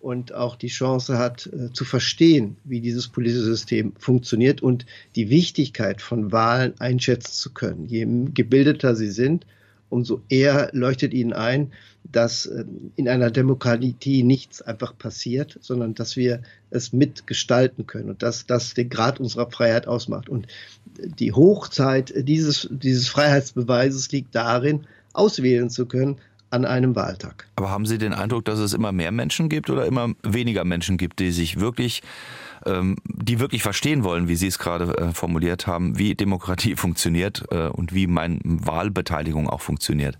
[0.00, 5.28] und auch die Chance hat äh, zu verstehen, wie dieses politische System funktioniert und die
[5.28, 7.86] Wichtigkeit von Wahlen einschätzen zu können.
[7.86, 9.44] Je gebildeter sie sind,
[9.90, 11.72] umso eher leuchtet ihnen ein,
[12.10, 18.22] dass äh, in einer Demokratie nichts einfach passiert, sondern dass wir es mitgestalten können und
[18.22, 20.28] dass das den Grad unserer Freiheit ausmacht.
[20.28, 20.46] Und
[20.96, 26.16] die Hochzeit dieses, dieses Freiheitsbeweises liegt darin, auswählen zu können
[26.50, 27.46] an einem Wahltag.
[27.56, 30.96] Aber haben Sie den Eindruck, dass es immer mehr Menschen gibt oder immer weniger Menschen
[30.96, 32.02] gibt, die sich wirklich
[32.66, 37.44] ähm, die wirklich verstehen wollen, wie Sie es gerade äh, formuliert haben, wie Demokratie funktioniert
[37.50, 40.16] äh, und wie meine Wahlbeteiligung auch funktioniert.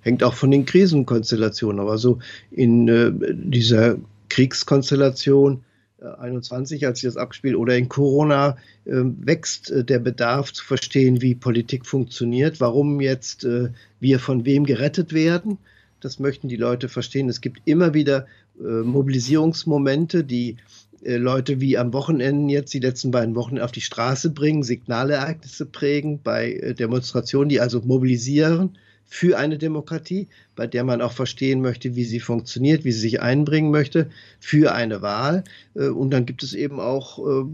[0.00, 1.80] Hängt auch von den Krisenkonstellationen.
[1.80, 2.18] Aber so
[2.50, 3.96] in äh, dieser
[4.28, 5.63] Kriegskonstellation
[6.04, 10.64] 21, äh, als sich das abgespielt, oder in Corona äh, wächst äh, der Bedarf zu
[10.64, 15.58] verstehen, wie Politik funktioniert, warum jetzt äh, wir von wem gerettet werden.
[16.00, 17.28] Das möchten die Leute verstehen.
[17.28, 18.26] Es gibt immer wieder
[18.60, 20.56] äh, Mobilisierungsmomente, die
[21.02, 25.66] äh, Leute wie am Wochenende jetzt die letzten beiden Wochen auf die Straße bringen, Signalereignisse
[25.66, 31.94] prägen bei Demonstrationen, die also mobilisieren für eine Demokratie, bei der man auch verstehen möchte,
[31.94, 35.44] wie sie funktioniert, wie sie sich einbringen möchte für eine Wahl.
[35.74, 37.44] Äh, und dann gibt es eben auch äh,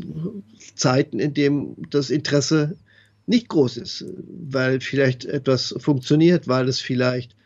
[0.74, 2.76] Zeiten, in denen das Interesse
[3.26, 4.04] nicht groß ist,
[4.48, 7.36] weil vielleicht etwas funktioniert, weil es vielleicht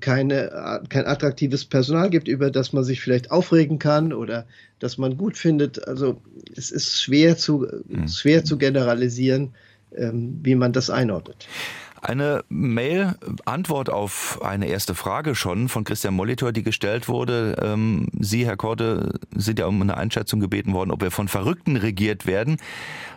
[0.00, 4.46] keine, kein attraktives Personal gibt, über das man sich vielleicht aufregen kann oder
[4.78, 5.86] das man gut findet.
[5.86, 6.20] Also
[6.54, 8.08] es ist schwer zu, mhm.
[8.08, 9.54] schwer zu generalisieren,
[9.96, 11.46] ähm, wie man das einordnet.
[12.02, 17.56] Eine Mail-Antwort auf eine erste Frage schon von Christian Molitor, die gestellt wurde.
[17.62, 21.76] Ähm, Sie, Herr Korte, sind ja um eine Einschätzung gebeten worden, ob wir von Verrückten
[21.76, 22.56] regiert werden.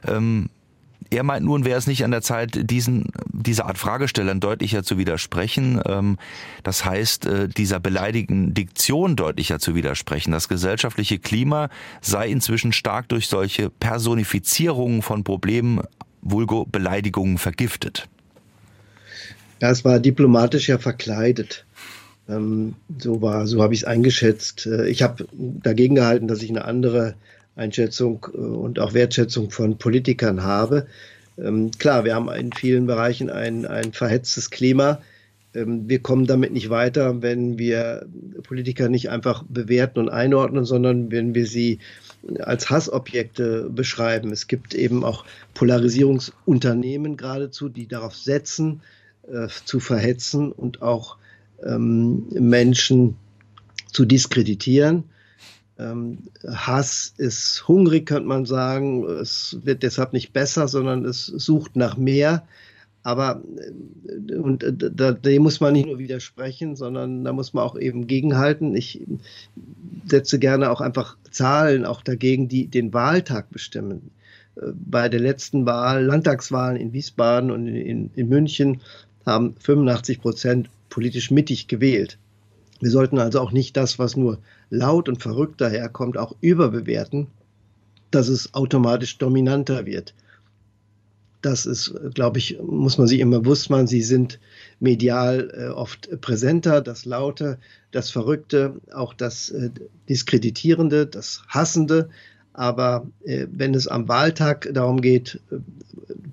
[0.05, 0.49] Ähm,
[1.09, 4.97] er meint nun, wäre es nicht an der Zeit, diesen, dieser Art Fragestellern deutlicher zu
[4.97, 5.81] widersprechen.
[5.85, 6.17] Ähm,
[6.63, 10.31] das heißt, äh, dieser beleidigenden Diktion deutlicher zu widersprechen.
[10.31, 11.69] Das gesellschaftliche Klima
[12.01, 15.81] sei inzwischen stark durch solche Personifizierungen von Problemen,
[16.21, 18.09] vulgo Beleidigungen vergiftet.
[19.61, 21.65] Ja, es war diplomatisch ja verkleidet.
[22.29, 24.65] Ähm, so war, so habe ich es eingeschätzt.
[24.65, 27.15] Äh, ich habe dagegen gehalten, dass ich eine andere
[27.55, 30.87] Einschätzung äh, und auch Wertschätzung von Politikern habe.
[31.37, 35.01] Ähm, klar, wir haben in vielen Bereichen ein, ein verhetztes Klima.
[35.53, 38.05] Ähm, wir kommen damit nicht weiter, wenn wir
[38.43, 41.79] Politiker nicht einfach bewerten und einordnen, sondern wenn wir sie
[42.39, 44.31] als Hassobjekte beschreiben.
[44.31, 48.81] Es gibt eben auch Polarisierungsunternehmen geradezu, die darauf setzen,
[49.31, 51.17] äh, zu verhetzen und auch
[51.63, 53.15] ähm, Menschen
[53.91, 55.05] zu diskreditieren.
[55.79, 59.05] Ähm, Hass ist hungrig, könnte man sagen.
[59.05, 62.43] Es wird deshalb nicht besser, sondern es sucht nach mehr.
[63.03, 67.63] Aber äh, und äh, da, dem muss man nicht nur widersprechen, sondern da muss man
[67.63, 68.75] auch eben gegenhalten.
[68.75, 69.01] Ich
[70.05, 74.11] setze gerne auch einfach Zahlen auch dagegen, die den Wahltag bestimmen.
[74.55, 78.81] Bei der letzten Wahl, Landtagswahlen in Wiesbaden und in, in München,
[79.25, 82.17] haben 85 Prozent politisch mittig gewählt.
[82.79, 87.27] Wir sollten also auch nicht das, was nur laut und verrückt daherkommt, auch überbewerten,
[88.11, 90.13] dass es automatisch dominanter wird.
[91.41, 93.87] Das ist, glaube ich, muss man sich immer bewusst machen.
[93.87, 94.39] Sie sind
[94.79, 97.57] medial äh, oft präsenter, das Laute,
[97.91, 99.69] das Verrückte, auch das äh,
[100.07, 102.09] Diskreditierende, das Hassende.
[102.53, 105.57] Aber äh, wenn es am Wahltag darum geht, äh,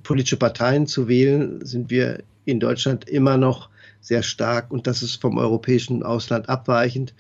[0.03, 5.21] politische Parteien zu wählen, sind wir in Deutschland immer noch sehr stark und das ist
[5.21, 7.15] vom europäischen Ausland abweichend,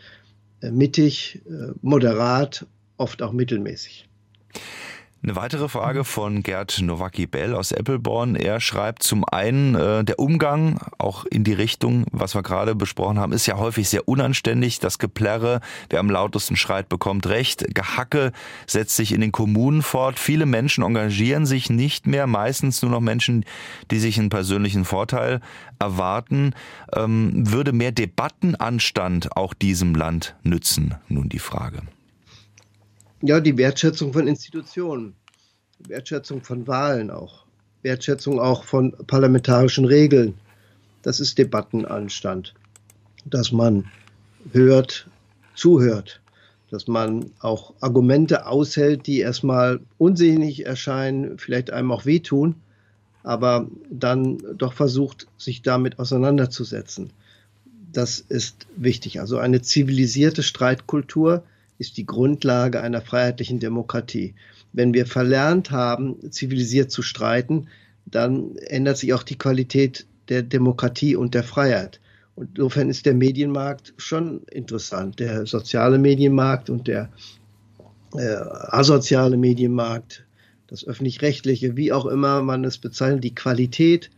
[0.60, 4.08] äh, mittig, äh, moderat, oft auch mittelmäßig.
[5.22, 8.36] Eine weitere Frage von Gerd Nowacki-Bell aus Appleborn.
[8.36, 13.18] Er schreibt zum einen, äh, der Umgang auch in die Richtung, was wir gerade besprochen
[13.18, 14.78] haben, ist ja häufig sehr unanständig.
[14.78, 17.66] Das Geplärre, wer am lautesten schreit, bekommt Recht.
[17.74, 18.32] Gehacke
[18.66, 20.18] setzt sich in den Kommunen fort.
[20.18, 23.44] Viele Menschen engagieren sich nicht mehr, meistens nur noch Menschen,
[23.90, 25.40] die sich einen persönlichen Vorteil
[25.78, 26.54] erwarten.
[26.94, 30.94] Ähm, würde mehr Debattenanstand auch diesem Land nützen?
[31.08, 31.82] Nun die Frage.
[33.22, 35.14] Ja, die Wertschätzung von Institutionen,
[35.80, 37.44] Wertschätzung von Wahlen auch,
[37.82, 40.38] Wertschätzung auch von parlamentarischen Regeln.
[41.02, 42.54] Das ist Debattenanstand,
[43.26, 43.90] dass man
[44.52, 45.06] hört,
[45.54, 46.22] zuhört,
[46.70, 52.54] dass man auch Argumente aushält, die erstmal unsinnig erscheinen, vielleicht einem auch wehtun,
[53.22, 57.12] aber dann doch versucht, sich damit auseinanderzusetzen.
[57.92, 59.20] Das ist wichtig.
[59.20, 61.44] Also eine zivilisierte Streitkultur,
[61.80, 64.34] ist die Grundlage einer freiheitlichen Demokratie.
[64.72, 67.68] Wenn wir verlernt haben, zivilisiert zu streiten,
[68.04, 71.98] dann ändert sich auch die Qualität der Demokratie und der Freiheit.
[72.34, 75.18] Und insofern ist der Medienmarkt schon interessant.
[75.18, 77.10] Der soziale Medienmarkt und der
[78.14, 78.36] äh,
[78.68, 80.26] asoziale Medienmarkt,
[80.66, 84.10] das öffentlich-rechtliche, wie auch immer man es bezeichnet, die Qualität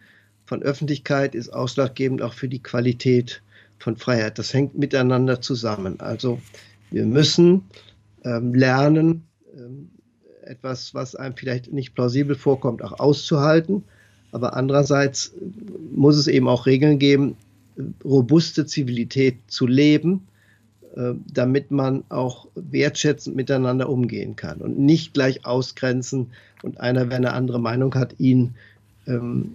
[0.46, 3.40] von Öffentlichkeit ist ausschlaggebend auch für die Qualität
[3.78, 4.38] von Freiheit.
[4.38, 6.00] Das hängt miteinander zusammen.
[6.00, 6.40] Also
[6.92, 7.64] wir müssen
[8.24, 9.24] ähm, lernen,
[9.56, 9.90] ähm,
[10.44, 13.84] etwas, was einem vielleicht nicht plausibel vorkommt, auch auszuhalten.
[14.32, 15.32] Aber andererseits
[15.94, 17.36] muss es eben auch Regeln geben,
[18.04, 20.26] robuste Zivilität zu leben,
[20.96, 26.30] äh, damit man auch wertschätzend miteinander umgehen kann und nicht gleich ausgrenzen
[26.62, 28.54] und einer, wenn eine andere Meinung hat, ihn
[29.06, 29.52] ähm,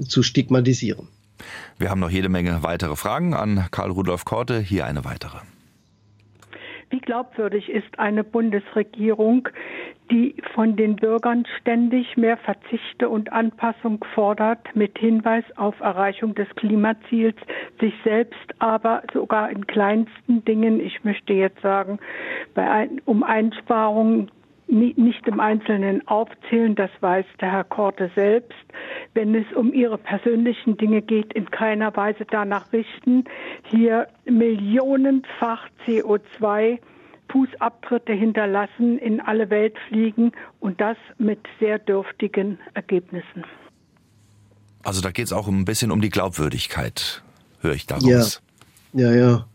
[0.00, 1.08] äh, zu stigmatisieren.
[1.78, 4.60] Wir haben noch jede Menge weitere Fragen an Karl Rudolf Korte.
[4.60, 5.38] Hier eine weitere.
[6.90, 9.48] Wie glaubwürdig ist eine Bundesregierung,
[10.10, 16.48] die von den Bürgern ständig mehr Verzichte und Anpassung fordert, mit Hinweis auf Erreichung des
[16.56, 17.36] Klimaziels,
[17.80, 21.98] sich selbst aber sogar in kleinsten Dingen, ich möchte jetzt sagen,
[22.54, 24.30] bei ein, um Einsparungen
[24.66, 28.58] nicht im Einzelnen aufzählen, das weiß der Herr Korte selbst.
[29.12, 33.24] Wenn es um ihre persönlichen Dinge geht, in keiner Weise danach richten,
[33.64, 36.78] hier millionenfach CO2
[37.30, 43.44] Fußabtritte hinterlassen, in alle Welt fliegen und das mit sehr dürftigen Ergebnissen.
[44.84, 47.22] Also da geht es auch ein bisschen um die Glaubwürdigkeit,
[47.60, 48.42] höre ich daraus.
[48.92, 49.46] Ja, ja, ja.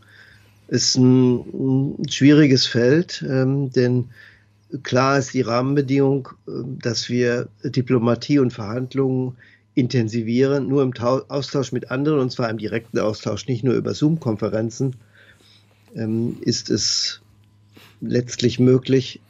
[0.67, 4.09] Ist ein, ein schwieriges Feld, ähm, denn
[4.83, 6.51] klar ist die Rahmenbedingung, äh,
[6.81, 9.35] dass wir Diplomatie und Verhandlungen
[9.75, 14.95] intensivieren, nur im Austausch mit anderen, und zwar im direkten Austausch, nicht nur über Zoom-Konferenzen,
[15.95, 17.21] ähm, ist es
[18.01, 19.21] letztlich möglich,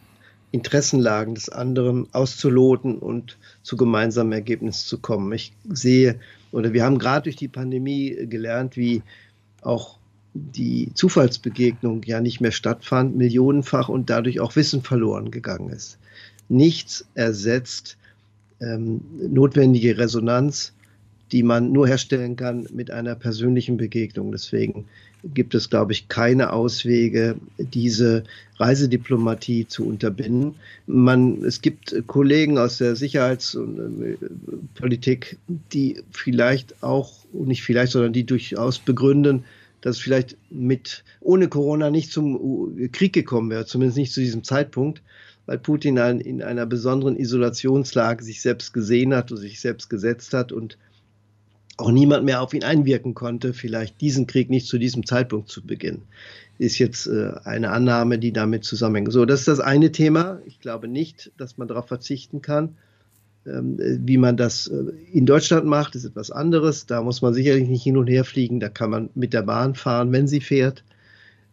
[0.51, 5.31] Interessenlagen des anderen auszuloten und zu gemeinsamen Ergebnissen zu kommen.
[5.33, 6.19] Ich sehe,
[6.51, 9.03] oder wir haben gerade durch die Pandemie gelernt, wie
[9.61, 9.98] auch
[10.33, 15.97] die Zufallsbegegnung ja nicht mehr stattfand, millionenfach und dadurch auch Wissen verloren gegangen ist.
[16.49, 17.97] Nichts ersetzt
[18.61, 20.73] ähm, notwendige Resonanz,
[21.31, 24.31] die man nur herstellen kann mit einer persönlichen Begegnung.
[24.31, 24.85] Deswegen
[25.23, 28.23] gibt es, glaube ich, keine Auswege, diese
[28.57, 30.55] Reisediplomatie zu unterbinden.
[30.87, 35.37] Man, es gibt Kollegen aus der Sicherheitspolitik,
[35.71, 39.43] die vielleicht auch, nicht vielleicht, sondern die durchaus begründen,
[39.81, 45.01] dass vielleicht mit ohne Corona nicht zum Krieg gekommen wäre, zumindest nicht zu diesem Zeitpunkt,
[45.45, 50.51] weil Putin in einer besonderen Isolationslage sich selbst gesehen hat und sich selbst gesetzt hat
[50.51, 50.77] und
[51.79, 55.65] auch niemand mehr auf ihn einwirken konnte, vielleicht diesen Krieg nicht zu diesem Zeitpunkt zu
[55.65, 56.03] beginnen.
[56.57, 59.13] Ist jetzt äh, eine Annahme, die damit zusammenhängt.
[59.13, 60.41] So, das ist das eine Thema.
[60.45, 62.75] Ich glaube nicht, dass man darauf verzichten kann.
[63.49, 66.85] Ähm, wie man das äh, in Deutschland macht, ist etwas anderes.
[66.85, 68.59] Da muss man sicherlich nicht hin und her fliegen.
[68.59, 70.83] Da kann man mit der Bahn fahren, wenn sie fährt.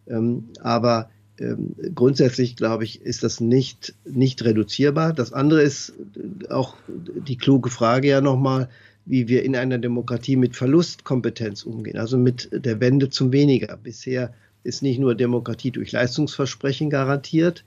[0.07, 5.13] Ähm, aber ähm, grundsätzlich, glaube ich, ist das nicht, nicht reduzierbar.
[5.13, 8.69] Das andere ist äh, auch die kluge Frage ja nochmal,
[9.05, 13.77] wie wir in einer Demokratie mit Verlustkompetenz umgehen, also mit der Wende zum Weniger.
[13.77, 14.33] Bisher
[14.63, 17.63] ist nicht nur Demokratie durch Leistungsversprechen garantiert,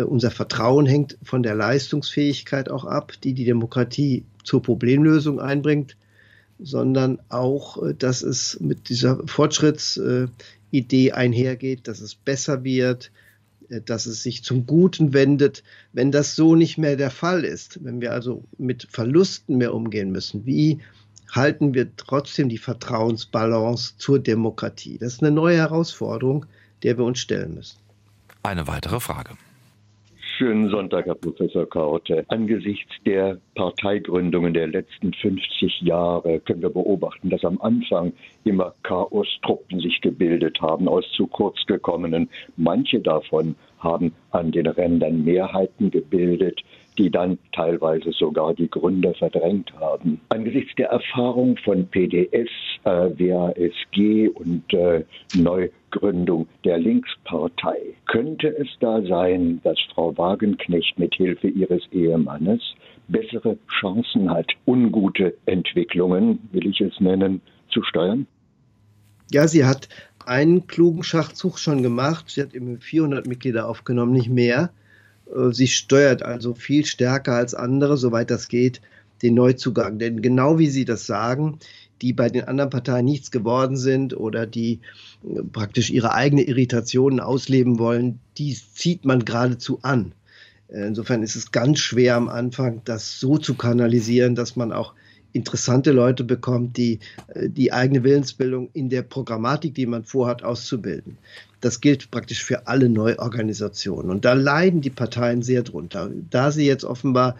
[0.00, 5.96] unser Vertrauen hängt von der Leistungsfähigkeit auch ab, die die Demokratie zur Problemlösung einbringt,
[6.58, 13.10] sondern auch, äh, dass es mit dieser Fortschrittsidee einhergeht, dass es besser wird,
[13.68, 15.62] äh, dass es sich zum Guten wendet.
[15.92, 20.10] Wenn das so nicht mehr der Fall ist, wenn wir also mit Verlusten mehr umgehen
[20.10, 20.80] müssen, wie
[21.30, 24.98] halten wir trotzdem die Vertrauensbalance zur Demokratie?
[24.98, 26.46] Das ist eine neue Herausforderung,
[26.82, 27.78] der wir uns stellen müssen.
[28.42, 29.30] Eine weitere Frage.
[30.42, 32.24] Schönen Sonntag, Herr Professor Kaute.
[32.26, 38.12] Angesichts der Parteigründungen der letzten 50 Jahre können wir beobachten, dass am Anfang
[38.42, 42.28] immer Chaostruppen sich gebildet haben aus zu kurz gekommenen.
[42.56, 46.60] Manche davon haben an den Rändern Mehrheiten gebildet,
[46.98, 50.20] die dann teilweise sogar die Gründer verdrängt haben.
[50.30, 52.50] Angesichts der Erfahrung von PDS,
[52.82, 55.04] äh, WASG und äh,
[55.92, 62.60] Neugründung der Linkspartei, könnte es da sein, dass Frau Wagenknecht mit Hilfe ihres Ehemannes
[63.08, 67.40] bessere Chancen hat, ungute Entwicklungen, will ich es nennen,
[67.70, 68.26] zu steuern?
[69.30, 69.88] Ja, sie hat
[70.24, 72.26] einen klugen Schachzug schon gemacht.
[72.28, 74.70] Sie hat eben 400 Mitglieder aufgenommen, nicht mehr.
[75.34, 78.80] Äh, sie steuert also viel stärker als andere, soweit das geht,
[79.22, 79.98] den Neuzugang.
[79.98, 81.58] Denn genau wie Sie das sagen,
[82.02, 84.80] die bei den anderen Parteien nichts geworden sind oder die
[85.24, 90.12] äh, praktisch ihre eigene Irritationen ausleben wollen, die zieht man geradezu an.
[90.68, 94.94] Äh, insofern ist es ganz schwer am Anfang, das so zu kanalisieren, dass man auch
[95.32, 96.98] interessante Leute bekommt, die
[97.34, 101.16] die eigene Willensbildung in der Programmatik, die man vorhat, auszubilden.
[101.62, 104.10] Das gilt praktisch für alle Neuorganisationen.
[104.10, 106.10] Und da leiden die Parteien sehr drunter.
[106.28, 107.36] Da sie jetzt offenbar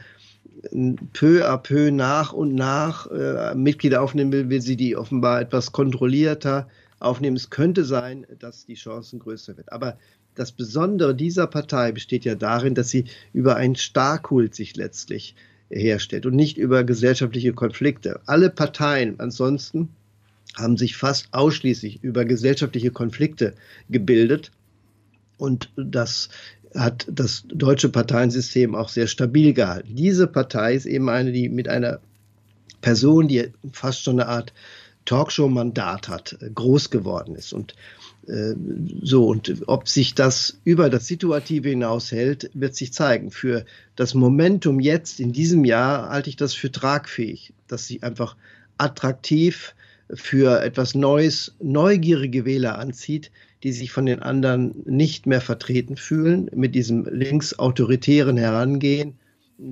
[1.13, 5.73] peu à peu nach und nach äh, Mitglieder aufnehmen will, will sie die offenbar etwas
[5.73, 6.69] kontrollierter
[7.01, 7.37] aufnehmen.
[7.37, 9.73] Es könnte sein, dass die Chancen größer wird.
[9.73, 9.99] Aber
[10.35, 15.35] das Besondere dieser Partei besteht ja darin, dass sie über einen Starkkult sich letztlich
[15.69, 18.21] herstellt und nicht über gesellschaftliche Konflikte.
[18.27, 19.89] Alle Parteien ansonsten
[20.55, 23.55] haben sich fast ausschließlich über gesellschaftliche Konflikte
[23.89, 24.53] gebildet.
[25.39, 26.29] Und das
[26.75, 29.95] hat das deutsche Parteiensystem auch sehr stabil gehalten.
[29.95, 32.01] Diese Partei ist eben eine, die mit einer
[32.81, 34.53] Person, die fast schon eine Art
[35.05, 37.53] Talkshow-Mandat hat, groß geworden ist.
[37.53, 37.75] Und
[38.27, 38.55] äh,
[39.03, 43.31] so, und ob sich das über das Situative hinaus hält, wird sich zeigen.
[43.31, 43.65] Für
[43.97, 48.37] das Momentum jetzt in diesem Jahr halte ich das für tragfähig, dass sie einfach
[48.79, 49.75] attraktiv
[50.15, 53.31] für etwas Neues, neugierige Wähler anzieht,
[53.63, 59.15] die sich von den anderen nicht mehr vertreten fühlen, mit diesem linksautoritären Herangehen,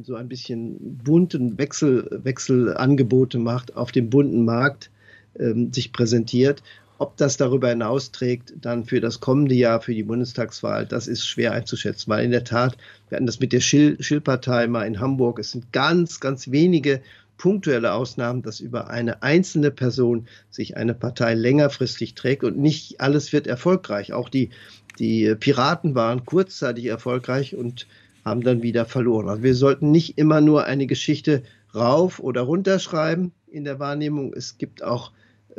[0.03, 4.91] so ein bisschen bunten Wechsel, Wechselangebote macht, auf dem bunten Markt
[5.39, 6.63] ähm, sich präsentiert.
[6.99, 11.27] Ob das darüber hinaus trägt, dann für das kommende Jahr, für die Bundestagswahl, das ist
[11.27, 12.11] schwer einzuschätzen.
[12.11, 12.77] Weil in der Tat,
[13.09, 17.01] wir hatten das mit der Schill-Partei mal in Hamburg, es sind ganz, ganz wenige
[17.41, 23.33] punktuelle Ausnahmen, dass über eine einzelne Person sich eine Partei längerfristig trägt und nicht alles
[23.33, 24.13] wird erfolgreich.
[24.13, 24.51] Auch die,
[24.99, 27.87] die Piraten waren kurzzeitig erfolgreich und
[28.27, 29.31] haben dann wieder verloren.
[29.31, 31.43] Also wir sollten nicht immer nur eine Geschichte
[31.75, 34.35] rauf oder runter schreiben in der Wahrnehmung.
[34.35, 35.11] Es gibt auch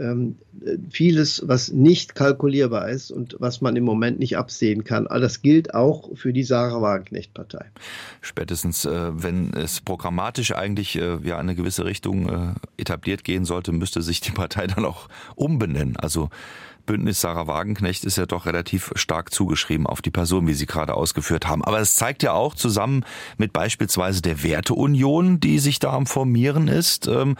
[0.01, 0.35] ähm,
[0.89, 5.07] vieles, was nicht kalkulierbar ist und was man im Moment nicht absehen kann.
[5.07, 7.65] All das gilt auch für die Sarah Wagenknecht-Partei.
[8.21, 13.71] Spätestens, äh, wenn es programmatisch eigentlich äh, ja eine gewisse Richtung äh, etabliert gehen sollte,
[13.71, 15.95] müsste sich die Partei dann auch umbenennen.
[15.97, 16.29] Also
[16.86, 20.93] Bündnis Sarah Wagenknecht ist ja doch relativ stark zugeschrieben auf die Person, wie Sie gerade
[20.93, 21.63] ausgeführt haben.
[21.63, 23.05] Aber es zeigt ja auch zusammen
[23.38, 27.38] mit beispielsweise der Werteunion, die sich da am Formieren ist, ähm,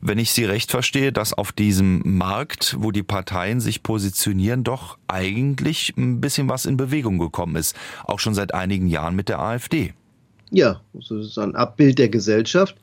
[0.00, 4.98] wenn ich Sie recht verstehe, dass auf diesem Markt, wo die Parteien sich positionieren, doch
[5.08, 7.76] eigentlich ein bisschen was in Bewegung gekommen ist.
[8.04, 9.94] Auch schon seit einigen Jahren mit der AfD.
[10.50, 12.76] Ja, das ist ein Abbild der Gesellschaft,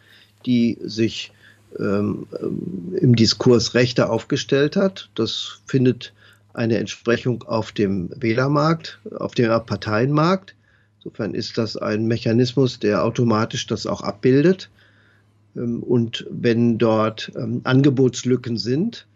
[0.46, 1.32] die sich
[1.80, 2.28] ähm,
[3.00, 5.10] im Diskurs rechter aufgestellt hat.
[5.16, 6.14] Das findet
[6.54, 10.56] eine Entsprechung auf dem Wählermarkt, auf dem Parteienmarkt.
[10.98, 14.70] Insofern ist das ein Mechanismus, der automatisch das auch abbildet.
[15.56, 19.08] Ähm, und wenn dort ähm, Angebotslücken sind,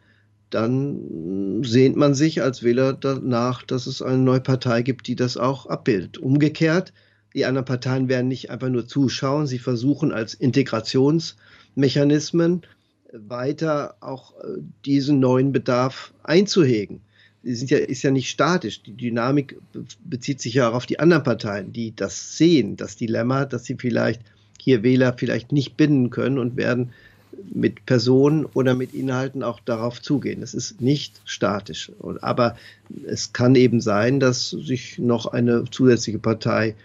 [0.50, 5.38] dann sehnt man sich als Wähler danach, dass es eine neue Partei gibt, die das
[5.38, 6.18] auch abbildet.
[6.18, 6.94] Umgekehrt,
[7.34, 11.36] die anderen Parteien werden nicht einfach nur zuschauen, sie versuchen als Integrations-
[11.76, 12.64] Mechanismen
[13.12, 17.02] weiter auch äh, diesen neuen Bedarf einzuhegen.
[17.44, 18.82] Die sind ja, ist ja nicht statisch.
[18.82, 19.58] Die Dynamik
[20.04, 23.76] bezieht sich ja auch auf die anderen Parteien, die das sehen, das Dilemma, dass sie
[23.80, 24.22] vielleicht
[24.60, 26.92] hier Wähler vielleicht nicht binden können und werden
[27.54, 30.42] mit Personen oder mit Inhalten auch darauf zugehen.
[30.42, 31.92] Es ist nicht statisch.
[32.22, 32.56] Aber
[33.06, 36.76] es kann eben sein, dass sich noch eine zusätzliche Partei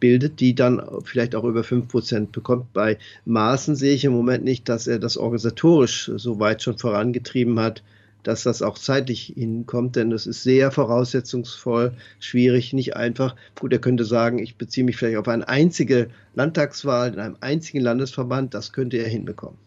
[0.00, 2.72] bildet, die dann vielleicht auch über 5% bekommt.
[2.72, 7.58] Bei Maaßen sehe ich im Moment nicht, dass er das organisatorisch so weit schon vorangetrieben
[7.60, 7.82] hat,
[8.22, 13.36] dass das auch zeitlich hinkommt, denn es ist sehr voraussetzungsvoll, schwierig, nicht einfach.
[13.58, 17.80] Gut, er könnte sagen, ich beziehe mich vielleicht auf eine einzige Landtagswahl in einem einzigen
[17.80, 19.58] Landesverband, das könnte er hinbekommen.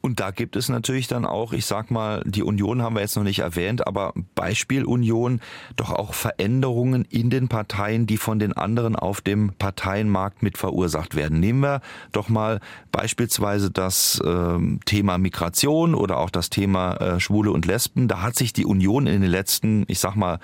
[0.00, 3.16] Und da gibt es natürlich dann auch, ich sag mal, die Union haben wir jetzt
[3.16, 5.40] noch nicht erwähnt, aber Beispiel Union,
[5.76, 11.16] doch auch Veränderungen in den Parteien, die von den anderen auf dem Parteienmarkt mit verursacht
[11.16, 11.40] werden.
[11.40, 11.80] Nehmen wir
[12.12, 12.60] doch mal
[12.92, 18.08] beispielsweise das äh, Thema Migration oder auch das Thema äh, Schwule und Lesben.
[18.08, 20.38] Da hat sich die Union in den letzten, ich sag mal,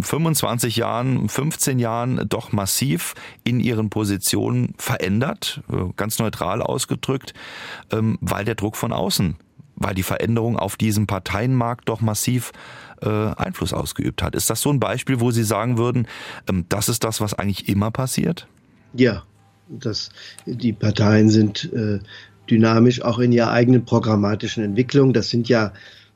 [0.00, 3.14] 25 Jahren, 15 Jahren doch massiv
[3.44, 7.34] in ihren Positionen verändert, äh, ganz neutral ausgedrückt,
[7.92, 9.36] ähm, weil der Druck von außen,
[9.76, 12.52] weil die Veränderung auf diesem Parteienmarkt doch massiv
[13.02, 14.34] äh, Einfluss ausgeübt hat.
[14.34, 16.06] Ist das so ein Beispiel, wo Sie sagen würden,
[16.48, 18.46] ähm, das ist das, was eigentlich immer passiert?
[18.94, 19.24] Ja,
[19.68, 20.10] das,
[20.46, 21.98] die Parteien sind äh,
[22.48, 25.12] dynamisch auch in ihrer eigenen programmatischen Entwicklung.
[25.12, 25.72] Das sind ja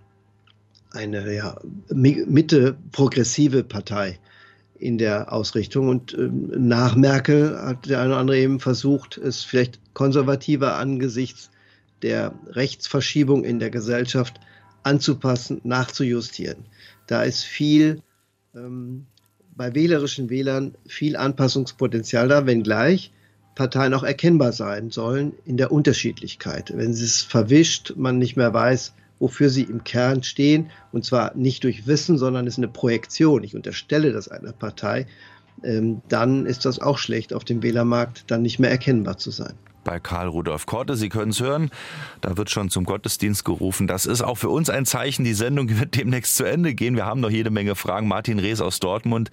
[0.91, 1.59] eine ja,
[1.89, 4.19] Mitte-progressive Partei
[4.79, 5.89] in der Ausrichtung.
[5.89, 11.49] Und ähm, nach Merkel hat der eine oder andere eben versucht, es vielleicht konservativer angesichts
[12.01, 14.39] der Rechtsverschiebung in der Gesellschaft
[14.83, 16.65] anzupassen, nachzujustieren.
[17.07, 18.01] Da ist viel
[18.55, 19.05] ähm,
[19.55, 23.11] bei wählerischen Wählern viel Anpassungspotenzial da, wenngleich
[23.55, 26.71] Parteien auch erkennbar sein sollen in der Unterschiedlichkeit.
[26.75, 30.69] Wenn es verwischt, man nicht mehr weiß, wofür sie im Kern stehen.
[30.91, 33.43] Und zwar nicht durch Wissen, sondern es ist eine Projektion.
[33.43, 35.07] Ich unterstelle das einer Partei,
[35.63, 39.55] ähm, dann ist das auch schlecht, auf dem Wählermarkt dann nicht mehr erkennbar zu sein
[39.87, 40.97] bei Karl Rudolf Korte.
[40.97, 41.71] Sie können es hören.
[42.19, 43.87] Da wird schon zum Gottesdienst gerufen.
[43.87, 45.23] Das ist auch für uns ein Zeichen.
[45.23, 46.97] Die Sendung wird demnächst zu Ende gehen.
[46.97, 48.09] Wir haben noch jede Menge Fragen.
[48.09, 49.31] Martin Rees aus Dortmund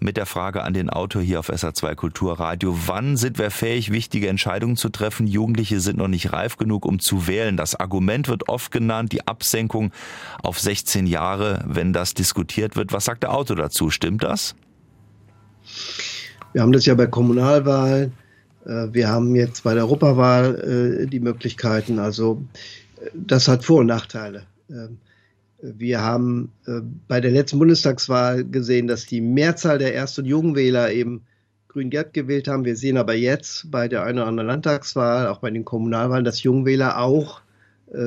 [0.00, 2.76] mit der Frage an den Autor hier auf SA2 Kulturradio.
[2.86, 5.28] Wann sind wir fähig, wichtige Entscheidungen zu treffen?
[5.28, 7.56] Jugendliche sind noch nicht reif genug, um zu wählen.
[7.56, 9.92] Das Argument wird oft genannt, die Absenkung
[10.42, 12.92] auf 16 Jahre, wenn das diskutiert wird.
[12.92, 13.88] Was sagt der Autor dazu?
[13.90, 14.56] Stimmt das?
[16.52, 18.12] Wir haben das ja bei Kommunalwahlen
[18.64, 21.98] wir haben jetzt bei der Europawahl äh, die Möglichkeiten.
[21.98, 22.42] Also
[23.00, 24.44] äh, das hat Vor- und Nachteile.
[24.70, 24.98] Ähm,
[25.60, 26.50] wir haben
[27.06, 31.22] bei der letzten Bundestagswahl gesehen, dass die Mehrzahl der Erst- und Jugendwähler eben
[31.68, 32.64] Grün-Gelb gewählt haben.
[32.64, 36.42] Wir sehen aber jetzt bei der einen oder anderen Landtagswahl, auch bei den Kommunalwahlen, dass
[36.42, 37.42] Jungwähler auch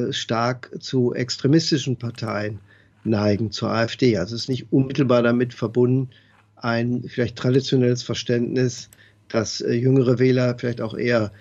[0.09, 2.59] stark zu extremistischen Parteien
[3.05, 4.17] neigen, zur AfD.
[4.17, 6.09] Also es ist nicht unmittelbar damit verbunden,
[6.57, 8.89] ein vielleicht traditionelles Verständnis
[9.29, 11.31] dass äh, jüngere Wähler vielleicht auch eher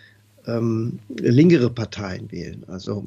[0.47, 2.65] ähm, linkere Parteien wählen.
[2.69, 3.07] Also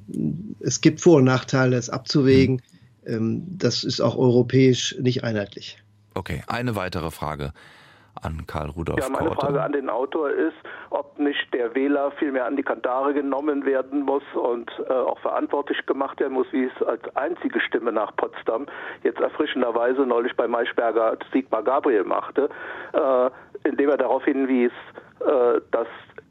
[0.60, 2.62] es gibt Vor- und Nachteile, es abzuwägen.
[3.06, 3.14] Mhm.
[3.14, 5.78] Ähm, das ist auch europäisch nicht einheitlich.
[6.14, 7.54] Okay, eine weitere Frage
[8.28, 9.00] an Karl Rudolf.
[9.00, 9.46] Ja, meine Korte.
[9.46, 10.56] Frage an den Autor ist,
[10.90, 15.86] ob nicht der Wähler vielmehr an die Kandare genommen werden muss und äh, auch verantwortlich
[15.86, 18.66] gemacht werden muss, wie es als einzige Stimme nach Potsdam
[19.04, 22.50] jetzt erfrischenderweise neulich bei Maischberger Sigmar Gabriel machte,
[22.94, 23.30] äh,
[23.68, 24.72] indem er darauf hinwies,
[25.22, 25.88] äh, dass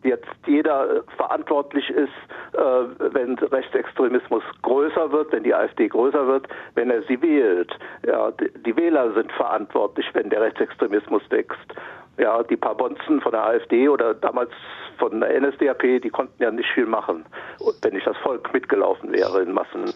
[0.06, 2.12] jetzt jeder verantwortlich ist,
[2.52, 7.76] äh, wenn Rechtsextremismus größer wird, wenn die AfD größer wird, wenn er sie wählt.
[8.06, 11.74] Ja, die Wähler sind verantwortlich, wenn der Rechtsextremismus wächst.
[12.18, 14.50] Ja, die paar Bonzen von der AfD oder damals
[14.98, 17.26] von der NSDAP, die konnten ja nicht viel machen,
[17.82, 19.92] wenn nicht das Volk mitgelaufen wäre in Massen.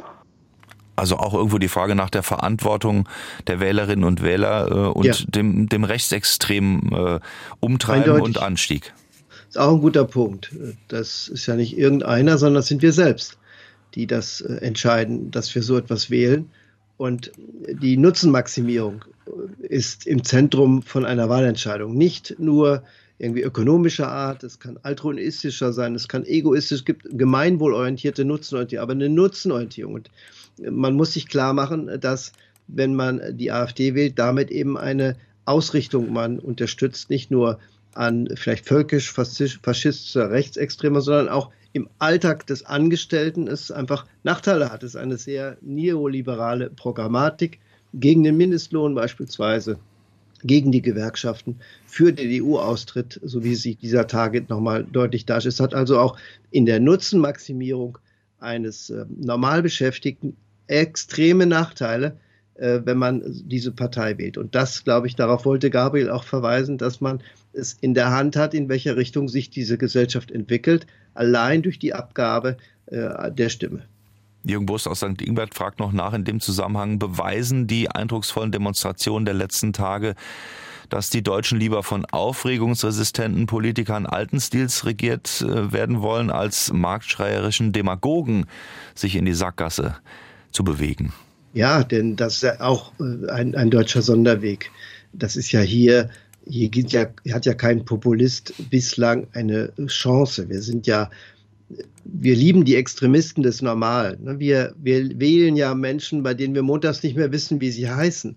[1.01, 3.09] Also auch irgendwo die Frage nach der Verantwortung
[3.47, 5.15] der Wählerinnen und Wähler äh, und ja.
[5.29, 7.21] dem, dem rechtsextremen äh,
[7.59, 8.37] Umtreiben Eindeutig.
[8.37, 8.93] und Anstieg.
[9.51, 10.55] Ist auch ein guter Punkt.
[10.87, 13.37] Das ist ja nicht irgendeiner, sondern das sind wir selbst,
[13.97, 16.49] die das äh, entscheiden, dass wir so etwas wählen.
[16.97, 17.33] Und
[17.69, 19.05] die Nutzenmaximierung
[19.59, 21.97] ist im Zentrum von einer Wahlentscheidung.
[21.97, 22.85] Nicht nur
[23.19, 28.93] irgendwie ökonomischer Art, es kann altruistischer sein, es kann egoistisch, es gibt gemeinwohlorientierte Nutzenorientierung, aber
[28.93, 29.95] eine Nutzenorientierung.
[29.95, 30.11] Und
[30.61, 32.31] man muss sich klar machen, dass
[32.69, 37.59] wenn man die AfD wählt, damit eben eine Ausrichtung man unterstützt, nicht nur
[37.95, 44.83] an vielleicht völkisch, faschistischer Rechtsextremer, sondern auch im Alltag des Angestellten es einfach Nachteile hat.
[44.83, 47.61] Es ist eine sehr neoliberale Programmatik
[47.95, 49.79] gegen den Mindestlohn beispielsweise,
[50.43, 55.55] gegen die Gewerkschaften, für den EU-Austritt, so wie sich dieser Tage nochmal deutlich darstellt.
[55.55, 56.17] Es hat also auch
[56.51, 57.99] in der Nutzenmaximierung
[58.39, 60.37] eines äh, Normalbeschäftigten
[60.67, 62.17] extreme Nachteile,
[62.61, 64.37] wenn man diese Partei wählt.
[64.37, 67.21] Und das, glaube ich, darauf wollte Gabriel auch verweisen, dass man
[67.53, 71.95] es in der Hand hat, in welcher Richtung sich diese Gesellschaft entwickelt, allein durch die
[71.95, 72.57] Abgabe
[72.87, 73.83] äh, der Stimme.
[74.45, 75.21] Jürgen Bust aus St.
[75.21, 80.15] Ingbert fragt noch nach in dem Zusammenhang, beweisen die eindrucksvollen Demonstrationen der letzten Tage,
[80.89, 87.73] dass die Deutschen lieber von aufregungsresistenten Politikern alten Stils regiert äh, werden wollen, als marktschreierischen
[87.73, 88.47] Demagogen
[88.95, 89.97] sich in die Sackgasse
[90.53, 91.13] zu bewegen.
[91.53, 94.71] Ja, denn das ist auch äh, ein, ein deutscher Sonderweg.
[95.13, 96.11] Das ist ja hier,
[96.47, 100.49] hier ja, hat ja kein Populist bislang eine Chance.
[100.49, 101.11] Wir sind ja,
[102.05, 104.25] wir lieben die Extremisten des Normalen.
[104.25, 104.39] Ne?
[104.39, 108.37] Wir, wir wählen ja Menschen, bei denen wir montags nicht mehr wissen, wie sie heißen.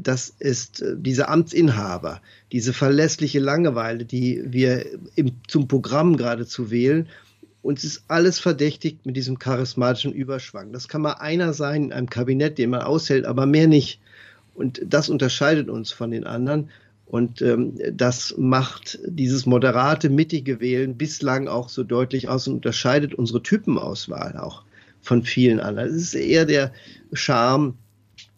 [0.00, 4.86] Das ist äh, diese Amtsinhaber, diese verlässliche Langeweile, die wir
[5.16, 7.08] im, zum Programm geradezu wählen
[7.62, 10.72] uns ist alles verdächtigt mit diesem charismatischen Überschwang.
[10.72, 14.00] Das kann mal einer sein in einem Kabinett, den man aushält, aber mehr nicht.
[14.54, 16.70] Und das unterscheidet uns von den anderen.
[17.06, 23.14] Und ähm, das macht dieses moderate, mittige Wählen bislang auch so deutlich aus und unterscheidet
[23.14, 24.64] unsere Typenauswahl auch
[25.00, 25.88] von vielen anderen.
[25.88, 26.72] Es ist eher der
[27.12, 27.74] Charme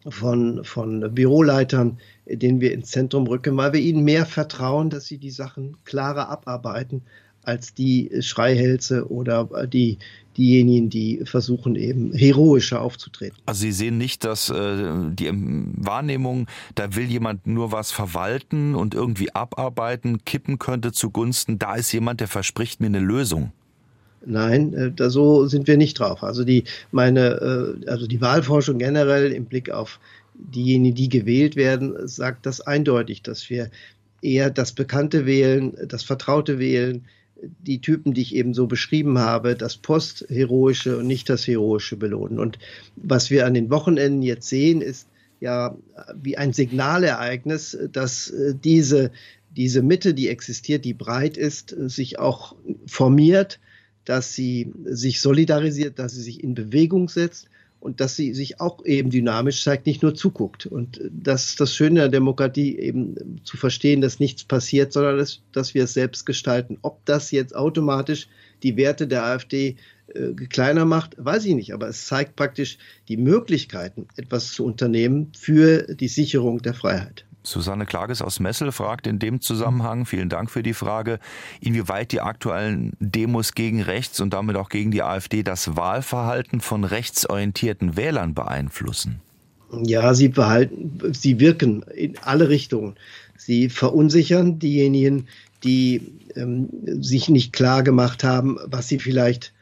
[0.09, 5.19] von, von Büroleitern, den wir ins Zentrum rücken, weil wir ihnen mehr vertrauen, dass sie
[5.19, 7.03] die Sachen klarer abarbeiten,
[7.43, 9.99] als die Schreihälse oder die,
[10.37, 13.37] diejenigen, die versuchen eben heroischer aufzutreten.
[13.47, 14.77] Also Sie sehen nicht, dass äh,
[15.11, 21.75] die Wahrnehmung, da will jemand nur was verwalten und irgendwie abarbeiten, kippen könnte zugunsten, da
[21.75, 23.53] ist jemand, der verspricht mir eine Lösung.
[24.25, 26.23] Nein, äh, da so sind wir nicht drauf.
[26.23, 29.99] Also die meine, äh, also die Wahlforschung generell im Blick auf
[30.35, 33.71] diejenigen, die gewählt werden, sagt das eindeutig, dass wir
[34.23, 37.05] eher das Bekannte wählen, das Vertraute wählen,
[37.61, 42.39] die Typen, die ich eben so beschrieben habe, das Postheroische und nicht das Heroische belohnen.
[42.39, 42.59] Und
[42.97, 45.09] was wir an den Wochenenden jetzt sehen, ist
[45.41, 45.77] ja
[46.15, 49.11] wie ein Signalereignis, dass äh, diese
[49.51, 52.55] diese Mitte, die existiert, die breit ist, sich auch
[52.87, 53.59] formiert,
[54.05, 57.49] dass sie sich solidarisiert, dass sie sich in Bewegung setzt
[57.81, 60.67] und dass sie sich auch eben dynamisch zeigt, nicht nur zuguckt.
[60.67, 65.41] Und das ist das Schöne der Demokratie, eben zu verstehen, dass nichts passiert, sondern dass,
[65.53, 66.79] dass wir es selbst gestalten.
[66.83, 68.29] Ob das jetzt automatisch
[68.63, 69.77] die Werte der AfD
[70.15, 72.77] äh, kleiner macht, weiß ich nicht, aber es zeigt praktisch
[73.09, 77.25] die Möglichkeiten, etwas zu unternehmen für die Sicherung der Freiheit.
[77.43, 81.19] Susanne Klages aus Messel fragt in dem Zusammenhang, vielen Dank für die Frage,
[81.61, 86.85] inwieweit die aktuellen Demos gegen rechts und damit auch gegen die AfD das Wahlverhalten von
[86.85, 89.21] rechtsorientierten Wählern beeinflussen.
[89.85, 92.97] Ja, sie behalten, sie wirken in alle Richtungen.
[93.37, 95.29] Sie verunsichern diejenigen,
[95.65, 96.69] die ähm,
[97.01, 99.53] sich nicht klar gemacht haben, was sie vielleicht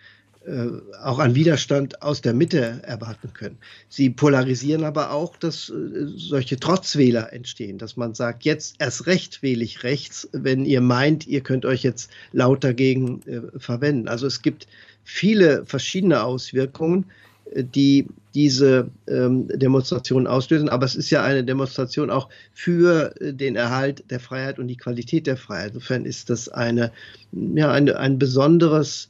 [1.03, 3.59] auch an Widerstand aus der Mitte erwarten können.
[3.89, 9.43] Sie polarisieren aber auch, dass äh, solche Trotzwähler entstehen, dass man sagt, jetzt erst recht
[9.43, 14.09] wähle ich rechts, wenn ihr meint, ihr könnt euch jetzt laut dagegen äh, verwenden.
[14.09, 14.67] Also es gibt
[15.05, 17.07] viele verschiedene Auswirkungen,
[17.55, 20.69] die diese ähm, Demonstration auslösen.
[20.69, 25.27] Aber es ist ja eine Demonstration auch für den Erhalt der Freiheit und die Qualität
[25.27, 25.69] der Freiheit.
[25.69, 26.93] Insofern ist das eine,
[27.33, 29.09] ja, eine, ein besonderes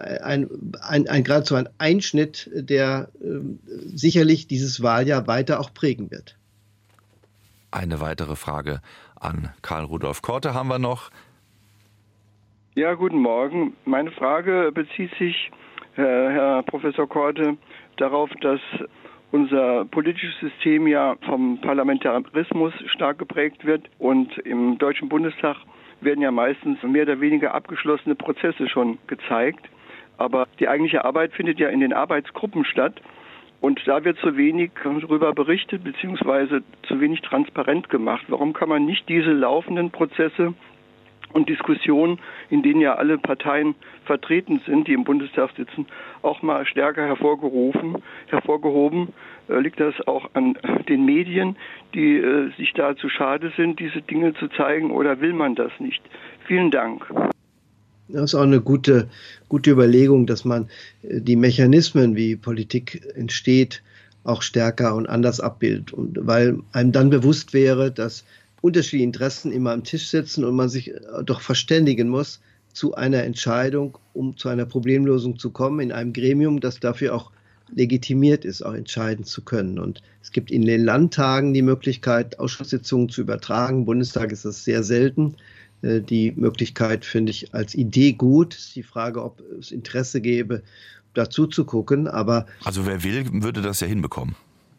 [0.00, 0.48] ein,
[0.82, 3.26] ein, ein geradezu ein Einschnitt, der äh,
[3.94, 6.36] sicherlich dieses Wahljahr weiter auch prägen wird.
[7.70, 8.80] Eine weitere Frage
[9.18, 11.10] an Karl Rudolf Korte haben wir noch.
[12.74, 13.74] Ja, guten Morgen.
[13.84, 15.50] Meine Frage bezieht sich,
[15.96, 17.56] äh, Herr Professor Korte,
[17.96, 18.60] darauf, dass
[19.32, 25.56] unser politisches System ja vom Parlamentarismus stark geprägt wird und im Deutschen Bundestag
[26.00, 29.68] werden ja meistens mehr oder weniger abgeschlossene Prozesse schon gezeigt.
[30.20, 33.00] Aber die eigentliche Arbeit findet ja in den Arbeitsgruppen statt.
[33.62, 38.26] Und da wird zu wenig darüber berichtet, beziehungsweise zu wenig transparent gemacht.
[38.28, 40.54] Warum kann man nicht diese laufenden Prozesse
[41.32, 42.18] und Diskussionen,
[42.50, 45.86] in denen ja alle Parteien vertreten sind, die im Bundestag sitzen,
[46.20, 49.14] auch mal stärker hervorgerufen, hervorgehoben.
[49.48, 50.58] Äh, liegt das auch an
[50.88, 51.56] den Medien,
[51.94, 55.72] die äh, sich da zu schade sind, diese Dinge zu zeigen, oder will man das
[55.78, 56.02] nicht?
[56.46, 57.06] Vielen Dank.
[58.12, 59.08] Das ist auch eine gute,
[59.48, 60.68] gute Überlegung, dass man
[61.02, 63.82] äh, die Mechanismen, wie Politik entsteht,
[64.24, 65.92] auch stärker und anders abbildet.
[65.92, 68.24] Und weil einem dann bewusst wäre, dass
[68.60, 72.40] unterschiedliche Interessen immer am Tisch sitzen und man sich äh, doch verständigen muss
[72.72, 77.30] zu einer Entscheidung, um zu einer Problemlösung zu kommen, in einem Gremium, das dafür auch
[77.74, 79.78] legitimiert ist, auch entscheiden zu können.
[79.78, 83.78] Und es gibt in den Landtagen die Möglichkeit, Ausschusssitzungen zu übertragen.
[83.78, 85.36] Im Bundestag ist das sehr selten.
[85.82, 88.54] Äh, die Möglichkeit finde ich als Idee gut.
[88.54, 90.62] Es ist die Frage, ob es Interesse gäbe,
[91.14, 92.08] dazu zu gucken.
[92.08, 94.36] Aber also wer will, würde das ja hinbekommen.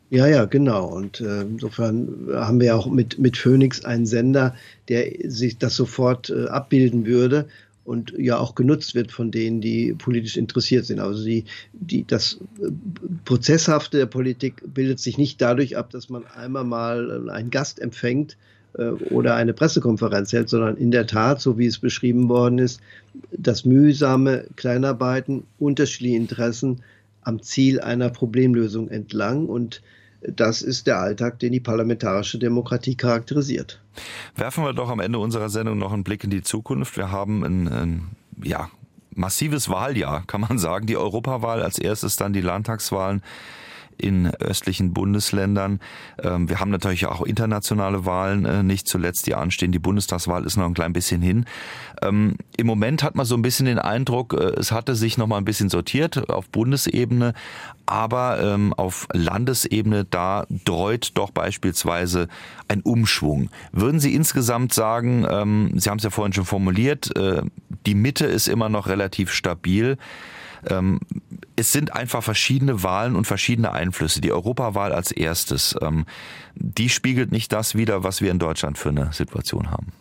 [0.10, 0.88] Ja, ja, genau.
[0.88, 4.56] Und äh, insofern haben wir auch mit, mit Phoenix einen Sender,
[4.90, 7.48] der sich das sofort äh, abbilden würde
[7.86, 11.00] und ja auch genutzt wird von denen, die politisch interessiert sind.
[11.00, 12.72] Also die, die, das äh,
[13.24, 18.34] Prozesshafte der Politik bildet sich nicht dadurch ab, dass man einmal mal einen Gast empfängt
[18.34, 18.36] äh,
[19.10, 22.80] oder eine Pressekonferenz hält, sondern in der Tat, so wie es beschrieben worden ist,
[23.32, 26.82] das mühsame Kleinarbeiten, unterschiedliche Interessen
[27.22, 29.82] am Ziel einer Problemlösung entlang und
[30.22, 33.82] das ist der Alltag, den die parlamentarische Demokratie charakterisiert.
[34.36, 36.96] Werfen wir doch am Ende unserer Sendung noch einen Blick in die Zukunft.
[36.96, 38.02] Wir haben ein, ein
[38.44, 38.70] ja,
[39.16, 40.86] massives Wahljahr, kann man sagen.
[40.86, 43.24] Die Europawahl als erstes, dann die Landtagswahlen
[44.02, 45.80] in östlichen Bundesländern.
[46.22, 49.72] Ähm, wir haben natürlich auch internationale Wahlen, äh, nicht zuletzt die anstehen.
[49.72, 51.46] Die Bundestagswahl ist noch ein klein bisschen hin.
[52.02, 55.28] Ähm, Im Moment hat man so ein bisschen den Eindruck, äh, es hatte sich noch
[55.28, 57.34] mal ein bisschen sortiert auf Bundesebene,
[57.86, 62.28] aber ähm, auf Landesebene, da dreut doch beispielsweise
[62.68, 63.50] ein Umschwung.
[63.72, 65.24] Würden Sie insgesamt sagen,
[65.76, 67.42] Sie haben es ja vorhin schon formuliert, äh,
[67.86, 69.98] die Mitte ist immer noch relativ stabil.
[71.62, 74.20] Es sind einfach verschiedene Wahlen und verschiedene Einflüsse.
[74.20, 76.08] Die Europawahl als erstes, ähm,
[76.56, 79.94] die spiegelt nicht das wider, was wir in Deutschland für eine Situation haben.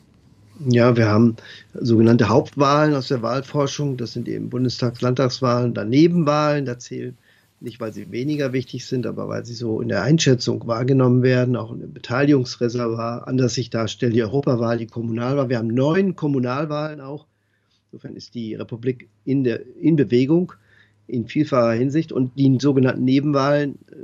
[0.67, 1.37] Ja, wir haben
[1.75, 3.99] sogenannte Hauptwahlen aus der Wahlforschung.
[3.99, 6.65] Das sind eben Bundestags-, Landtagswahlen, Danebenwahlen.
[6.65, 7.19] Da zählen
[7.61, 11.57] nicht, weil sie weniger wichtig sind, aber weil sie so in der Einschätzung wahrgenommen werden,
[11.57, 14.15] auch dem Beteiligungsreservoir anders sich darstellen.
[14.15, 15.51] Die Europawahl, die Kommunalwahl.
[15.51, 17.27] Wir haben neun Kommunalwahlen auch.
[17.93, 20.55] Insofern ist die Republik in, der, in Bewegung
[21.11, 23.95] in vielfacher Hinsicht und die sogenannten Nebenwahlen äh,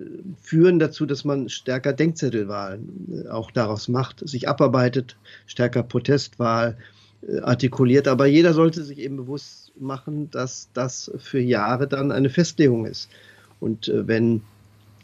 [0.41, 6.77] führen dazu, dass man stärker Denkzettelwahlen äh, auch daraus macht, sich abarbeitet, stärker Protestwahl
[7.27, 8.09] äh, artikuliert.
[8.09, 13.09] Aber jeder sollte sich eben bewusst machen, dass das für Jahre dann eine Festlegung ist.
[13.61, 14.43] Und wenn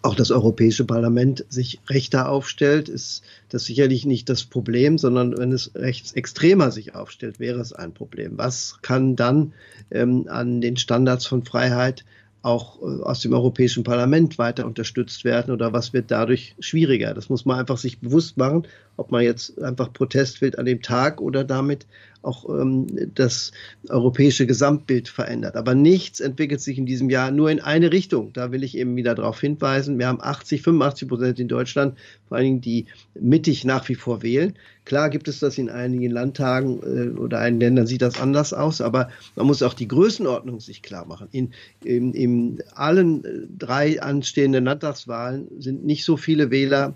[0.02, 5.52] auch das Europäische Parlament sich rechter aufstellt, ist das sicherlich nicht das Problem, sondern wenn
[5.52, 8.32] es rechtsextremer sich aufstellt, wäre es ein Problem.
[8.36, 9.52] Was kann dann
[9.90, 12.04] ähm, an den Standards von Freiheit
[12.42, 17.14] auch äh, aus dem Europäischen Parlament weiter unterstützt werden oder was wird dadurch schwieriger?
[17.14, 18.66] Das muss man einfach sich bewusst machen,
[19.02, 21.86] ob man jetzt einfach Protest wählt an dem Tag oder damit
[22.22, 22.86] auch ähm,
[23.16, 23.50] das
[23.88, 25.56] europäische Gesamtbild verändert.
[25.56, 28.32] Aber nichts entwickelt sich in diesem Jahr nur in eine Richtung.
[28.32, 29.98] Da will ich eben wieder darauf hinweisen.
[29.98, 31.98] Wir haben 80, 85 Prozent in Deutschland,
[32.28, 34.54] vor allen Dingen die mittig nach wie vor wählen.
[34.84, 38.80] Klar gibt es das in einigen Landtagen äh, oder einigen Ländern sieht das anders aus,
[38.80, 41.26] aber man muss auch die Größenordnung sich klar machen.
[41.32, 41.50] In,
[41.82, 43.28] in, in allen äh,
[43.58, 46.94] drei anstehenden Landtagswahlen sind nicht so viele Wähler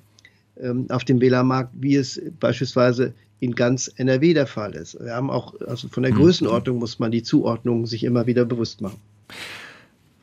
[0.88, 4.98] auf dem Wählermarkt, wie es beispielsweise in ganz NRW der Fall ist.
[4.98, 6.18] Wir haben auch, also von der mhm.
[6.18, 8.98] Größenordnung muss man die Zuordnung sich immer wieder bewusst machen.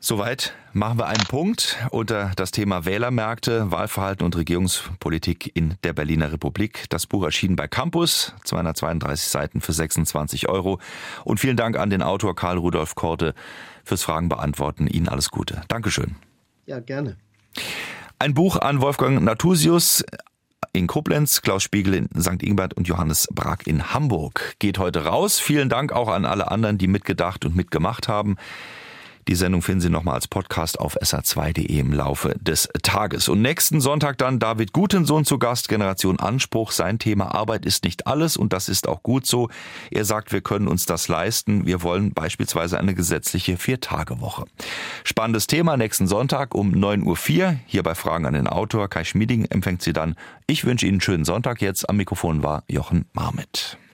[0.06, 6.30] Soweit machen wir einen Punkt unter das Thema Wählermärkte, Wahlverhalten und Regierungspolitik in der Berliner
[6.30, 6.84] Republik.
[6.90, 10.78] Das Buch erschien bei Campus, 232 Seiten für 26 Euro.
[11.24, 13.34] Und vielen Dank an den Autor Karl Rudolf Korte
[13.82, 14.88] fürs Fragen beantworten.
[14.88, 15.62] Ihnen alles Gute.
[15.68, 16.16] Dankeschön.
[16.66, 17.16] Ja, gerne.
[18.18, 20.04] Ein Buch an Wolfgang Natusius
[20.72, 22.42] in Koblenz, Klaus Spiegel in St.
[22.42, 25.40] Ingbert und Johannes Brag in Hamburg geht heute raus.
[25.40, 28.36] Vielen Dank auch an alle anderen, die mitgedacht und mitgemacht haben.
[29.28, 33.28] Die Sendung finden Sie nochmal als Podcast auf sr2.de im Laufe des Tages.
[33.28, 36.72] Und nächsten Sonntag dann David Gutensohn zu Gast, Generation Anspruch.
[36.72, 39.48] Sein Thema Arbeit ist nicht alles und das ist auch gut so.
[39.90, 41.66] Er sagt, wir können uns das leisten.
[41.66, 44.44] Wir wollen beispielsweise eine gesetzliche Vier-Tage-Woche.
[45.04, 47.56] Spannendes Thema nächsten Sonntag um 9.04 Uhr.
[47.66, 48.88] Hier bei Fragen an den Autor.
[48.88, 50.16] Kai Schmieding empfängt Sie dann.
[50.46, 51.88] Ich wünsche Ihnen einen schönen Sonntag jetzt.
[51.88, 53.78] Am Mikrofon war Jochen Marmit.